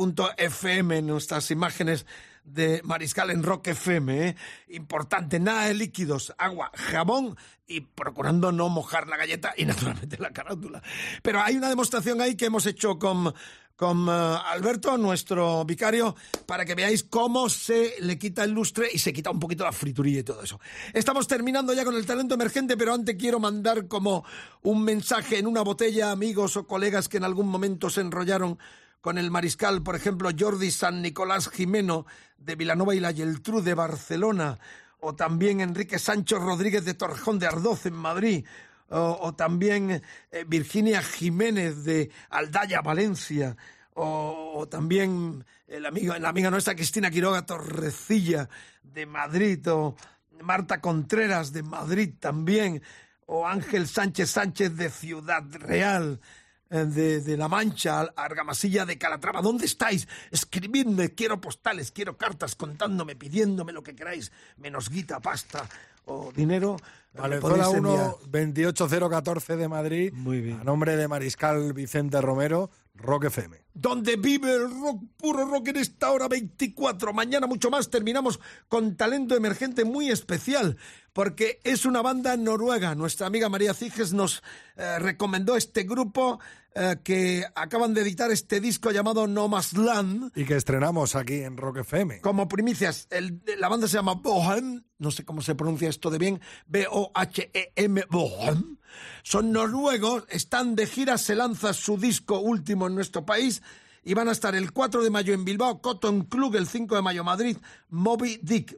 nuestras 1.04 1.52
imágenes 1.52 2.06
de 2.54 2.82
Mariscal 2.84 3.32
en 3.32 3.44
Rock 3.44 3.68
FM. 3.68 4.28
eh. 4.28 4.36
Importante, 4.70 5.40
nada 5.40 5.66
de 5.66 5.74
líquidos, 5.74 6.34
agua, 6.38 6.72
jabón 6.74 7.38
y 7.68 7.82
procurando 7.82 8.52
no 8.52 8.70
mojar 8.70 9.08
la 9.08 9.18
galleta 9.18 9.54
y 9.58 9.66
naturalmente 9.66 10.18
la 10.20 10.32
carátula. 10.32 10.82
Pero 11.22 11.42
hay 11.42 11.56
una 11.56 11.70
demostración 11.70 12.22
ahí 12.22 12.36
que 12.36 12.46
hemos 12.46 12.66
hecho 12.66 13.00
con, 13.00 13.34
con 13.76 14.08
eh, 14.08 14.12
Alberto, 14.12 14.98
nuestro 14.98 15.64
vicario, 15.66 16.16
para 16.46 16.66
que 16.66 16.76
veáis 16.76 17.04
cómo 17.04 17.50
se 17.50 17.96
le 18.00 18.20
quita 18.20 18.44
el 18.44 18.52
lustre 18.52 18.90
y 18.92 19.00
se 19.00 19.14
quita 19.14 19.32
un 19.32 19.40
poquito 19.40 19.64
la 19.64 19.72
friturilla 19.72 20.20
y 20.20 20.24
todo 20.24 20.44
eso. 20.44 20.60
Estamos 20.94 21.28
terminando 21.28 21.74
ya 21.74 21.86
con 21.86 21.96
el 21.96 22.06
talento 22.06 22.36
emergente, 22.36 22.76
pero 22.76 22.94
antes 22.94 23.16
quiero 23.18 23.40
mandar 23.40 23.88
como 23.88 24.26
un 24.64 24.84
mensaje 24.84 25.40
en 25.40 25.48
una 25.48 25.62
botella 25.62 26.12
amigos 26.12 26.58
o 26.58 26.68
colegas 26.68 27.08
que 27.08 27.18
en 27.18 27.24
algún 27.24 27.48
momento 27.48 27.90
se 27.90 28.02
enrollaron 28.02 28.60
con 29.02 29.18
el 29.18 29.32
mariscal, 29.32 29.82
por 29.84 29.96
ejemplo, 29.96 30.30
Jordi 30.38 30.72
San 30.72 31.02
Nicolás 31.02 31.50
Jimeno 31.50 32.06
de 32.38 32.56
Vilanova 32.56 32.96
y 32.96 33.00
la 33.00 33.14
Geltrú 33.14 33.62
de 33.62 33.74
Barcelona, 33.74 34.60
o 35.00 35.16
también 35.16 35.60
Enrique 35.60 36.00
Sancho 36.00 36.40
Rodríguez 36.40 36.86
de 36.86 36.94
Torrejón 36.94 37.40
de 37.40 37.48
Ardoz 37.48 37.86
en 37.86 37.96
Madrid, 37.96 38.46
o, 38.94 39.34
también 39.34 40.02
eh, 40.32 40.46
Virginia 40.46 41.02
Jiménez 41.02 41.86
de 41.86 42.12
Aldaya, 42.30 42.82
Valencia, 42.82 43.56
o, 43.94 44.52
o 44.56 44.68
también 44.68 45.46
el 45.68 45.86
amigo, 45.86 46.14
la 46.18 46.30
amiga 46.30 46.52
nuestra 46.52 46.76
Cristina 46.76 47.10
Quiroga 47.10 47.46
Torrecilla 47.46 48.50
de 48.84 49.06
Madrid, 49.06 49.66
o 49.70 49.96
Marta 50.44 50.82
Contreras 50.82 51.54
de 51.54 51.64
Madrid 51.64 52.14
también, 52.20 52.82
o 53.26 53.48
Ángel 53.48 53.88
Sánchez 53.88 54.32
Sánchez 54.32 54.76
de 54.76 54.90
Ciudad 54.90 55.44
Real, 55.52 56.20
eh, 56.20 56.26
de, 56.72 57.22
de 57.22 57.38
La 57.38 57.48
Mancha, 57.48 58.02
Argamasilla 58.16 58.86
de 58.86 58.98
Calatrava. 58.98 59.42
¿Dónde 59.42 59.66
estáis? 59.66 60.08
Escribidme, 60.32 61.14
quiero 61.14 61.42
postales, 61.42 61.92
quiero 61.92 62.18
cartas 62.18 62.56
contándome, 62.56 63.16
pidiéndome 63.16 63.74
lo 63.74 63.84
que 63.84 63.96
queráis, 63.96 64.32
menos 64.58 64.90
guita, 64.90 65.20
pasta 65.20 65.68
o 66.06 66.32
dinero. 66.32 66.78
Vale, 67.14 67.36
Me 67.36 67.42
podéis 67.42 67.66
zona 67.66 67.80
1, 67.80 67.90
enviar. 67.92 68.16
28014 68.28 69.58
de 69.58 69.68
Madrid. 69.68 70.14
Muy 70.14 70.40
bien. 70.40 70.62
A 70.62 70.64
nombre 70.64 70.96
de 70.96 71.08
Mariscal 71.08 71.74
Vicente 71.74 72.22
Romero, 72.22 72.70
Rock 73.02 73.26
FM. 73.26 73.58
donde 73.74 74.16
vive 74.18 74.54
el 74.54 74.70
rock, 74.70 75.04
puro 75.18 75.46
rock 75.46 75.70
en 75.70 75.78
esta 75.78 76.12
hora 76.12 76.28
24. 76.28 77.14
Mañana 77.14 77.48
mucho 77.48 77.70
más 77.70 77.90
terminamos 77.90 78.40
con 78.68 78.96
talento 78.98 79.36
emergente 79.36 79.86
muy 79.86 80.10
especial, 80.10 80.78
porque 81.14 81.60
es 81.64 81.86
una 81.86 82.02
banda 82.02 82.36
noruega. 82.38 82.96
Nuestra 82.96 83.28
amiga 83.28 83.50
María 83.50 83.74
Ciges 83.74 84.14
nos 84.14 84.44
eh, 84.76 85.00
recomendó 85.00 85.56
este 85.56 85.84
grupo 85.84 86.40
eh, 86.76 86.98
que 87.04 87.46
acaban 87.56 87.94
de 87.94 88.02
editar 88.02 88.30
este 88.32 88.60
disco 88.62 88.92
llamado 88.92 89.28
No 89.28 89.48
Más 89.48 89.74
Land. 89.74 90.32
Y 90.36 90.46
que 90.46 90.56
estrenamos 90.56 91.16
aquí 91.16 91.36
en 91.42 91.58
Rock 91.58 91.78
FM. 91.80 92.22
Como 92.22 92.48
primicias, 92.48 93.08
el- 93.10 93.42
la 93.58 93.68
banda 93.70 93.88
se 93.88 93.96
llama 93.96 94.14
Bohem, 94.16 94.84
no 95.00 95.12
sé 95.12 95.24
cómo 95.26 95.42
se 95.42 95.56
pronuncia 95.56 95.90
esto 95.90 96.10
de 96.10 96.18
bien, 96.18 96.42
B-O-H-E-M, 96.68 98.04
Bohem. 98.10 98.78
Son 99.24 99.52
noruegos, 99.52 100.24
están 100.30 100.76
de 100.76 100.88
gira, 100.88 101.18
se 101.18 101.36
lanza 101.36 101.74
su 101.74 101.98
disco 101.98 102.40
último 102.40 102.88
en 102.88 102.96
nuestro 102.96 103.26
país 103.26 103.62
y 104.04 104.14
van 104.14 104.30
a 104.30 104.32
estar 104.32 104.56
el 104.56 104.72
4 104.72 105.04
de 105.04 105.10
mayo 105.10 105.34
en 105.34 105.46
Bilbao, 105.46 105.82
Cotton 105.82 106.24
Club, 106.26 106.56
el 106.56 106.68
5 106.68 106.96
de 106.96 107.02
mayo 107.02 107.24
Madrid, 107.24 107.58
Moby 107.90 108.40
Dick. 108.42 108.78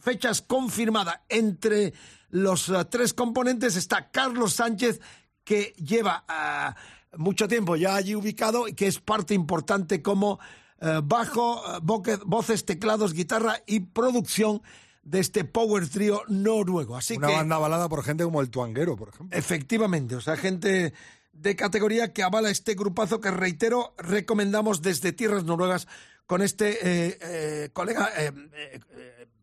Fechas 0.00 0.42
confirmadas. 0.42 1.20
Entre 1.28 1.92
los 2.30 2.68
eh, 2.68 2.84
tres 2.84 3.14
componentes 3.14 3.76
está 3.76 4.10
Carlos 4.10 4.54
Sánchez, 4.54 5.00
que 5.42 5.74
lleva 5.76 6.24
ah, 6.28 6.76
mucho 7.16 7.48
tiempo 7.48 7.76
ya 7.76 7.96
allí 7.96 8.14
ubicado 8.14 8.68
y 8.68 8.74
que 8.74 8.86
es 8.86 9.00
parte 9.00 9.34
importante 9.34 10.02
como 10.02 10.38
eh, 10.80 11.00
bajo, 11.02 11.62
eh, 11.76 12.18
voces, 12.26 12.64
teclados, 12.64 13.12
guitarra 13.12 13.62
y 13.66 13.80
producción 13.80 14.62
de 15.06 15.20
este 15.20 15.44
power 15.44 15.88
trio 15.88 16.22
noruego. 16.26 16.96
Así 16.96 17.16
Una 17.16 17.28
que 17.28 17.34
banda 17.34 17.56
avalada 17.56 17.88
por 17.88 18.02
gente 18.02 18.24
como 18.24 18.40
el 18.40 18.50
Tuanguero, 18.50 18.96
por 18.96 19.10
ejemplo. 19.10 19.38
efectivamente, 19.38 20.16
o 20.16 20.20
sea, 20.20 20.36
gente 20.36 20.92
de 21.32 21.56
categoría 21.56 22.12
que 22.12 22.24
avala 22.24 22.50
este 22.50 22.74
grupazo 22.74 23.20
que 23.20 23.30
reitero 23.30 23.94
recomendamos 23.98 24.82
desde 24.82 25.12
tierras 25.12 25.44
noruegas 25.44 25.86
con 26.26 26.42
este 26.42 26.78
eh, 26.82 27.18
eh, 27.20 27.70
colega 27.72 28.10
eh, 28.16 28.32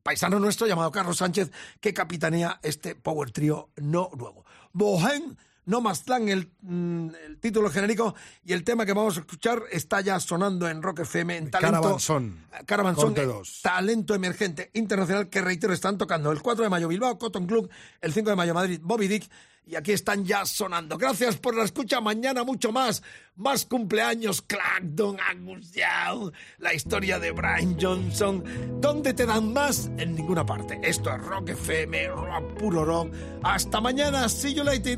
paisano 0.02 0.38
nuestro 0.40 0.68
llamado 0.68 0.92
Carlos 0.92 1.18
Sánchez 1.18 1.52
que 1.80 1.94
capitanea 1.94 2.60
este 2.62 2.96
power 2.96 3.32
trio 3.32 3.70
noruego. 3.78 4.44
Bohem 4.74 5.38
no 5.66 5.82
más 5.82 6.04
tan 6.04 6.30
el, 6.30 6.52
mm, 6.62 7.10
el 7.26 7.38
título 7.40 7.70
genérico 7.70 8.16
y 8.44 8.54
el 8.54 8.64
tema 8.64 8.86
que 8.86 8.94
vamos 8.94 9.18
a 9.18 9.22
escuchar 9.22 9.64
está 9.72 10.02
ya 10.02 10.20
sonando 10.20 10.68
en 10.68 10.82
Rock 10.82 11.00
FM 11.00 11.38
en 11.38 11.52
talento 11.52 11.82
Caravanson. 11.82 12.46
Caravanson, 12.66 13.14
Corte 13.14 13.24
eh, 13.24 13.62
talento 13.62 14.16
emergente 14.16 14.72
internacional 14.74 15.30
que 15.30 15.42
reitero 15.42 15.74
están 15.74 15.98
tocando 15.98 16.32
el 16.32 16.42
4 16.42 16.64
de 16.64 16.70
mayo 16.70 16.88
Bilbao 16.88 17.18
Cotton 17.18 17.48
Club, 17.48 17.70
el 18.02 18.14
5 18.14 18.30
de 18.30 18.36
mayo 18.36 18.54
Madrid 18.54 18.80
Bobby 18.82 19.08
Dick 19.08 19.30
y 19.66 19.76
aquí 19.76 19.92
están 19.92 20.26
ya 20.26 20.46
sonando. 20.46 20.98
Gracias 20.98 21.38
por 21.38 21.56
la 21.56 21.64
escucha, 21.64 22.02
mañana 22.02 22.44
mucho 22.44 22.72
más, 22.72 23.02
más 23.36 23.66
cumpleaños, 23.66 24.42
Clacton, 24.42 25.18
Angus 25.20 25.72
Young, 25.74 26.32
la 26.60 26.74
historia 26.74 27.20
de 27.20 27.32
Brian 27.32 27.78
Johnson. 27.80 28.44
¿Dónde 28.82 29.14
te 29.14 29.26
dan 29.26 29.54
más? 29.54 29.90
En 29.98 30.16
ninguna 30.16 30.46
parte. 30.46 30.80
Esto 30.84 31.14
es 31.16 31.22
Rock 31.22 31.50
FM, 31.50 32.08
rock 32.10 32.54
puro 32.60 32.86
rock. 32.86 33.14
Hasta 33.44 33.80
mañana, 33.80 34.28
see 34.30 34.54
you 34.54 34.64
later, 34.64 34.98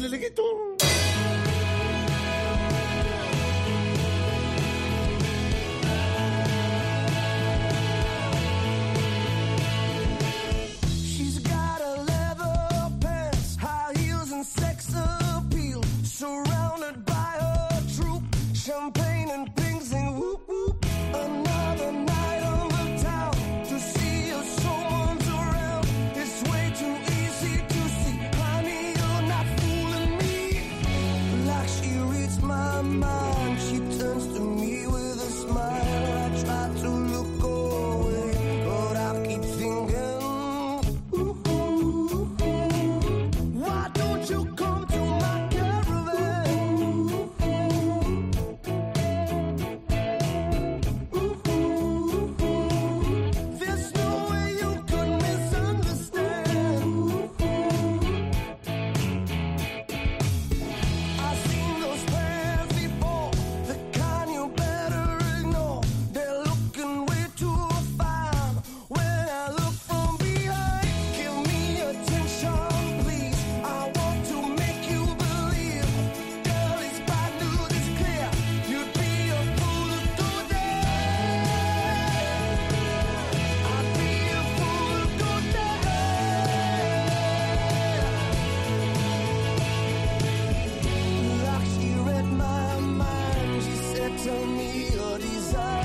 tell 94.25 94.45
me 94.47 94.87
your 94.91 95.19
desire. 95.19 95.84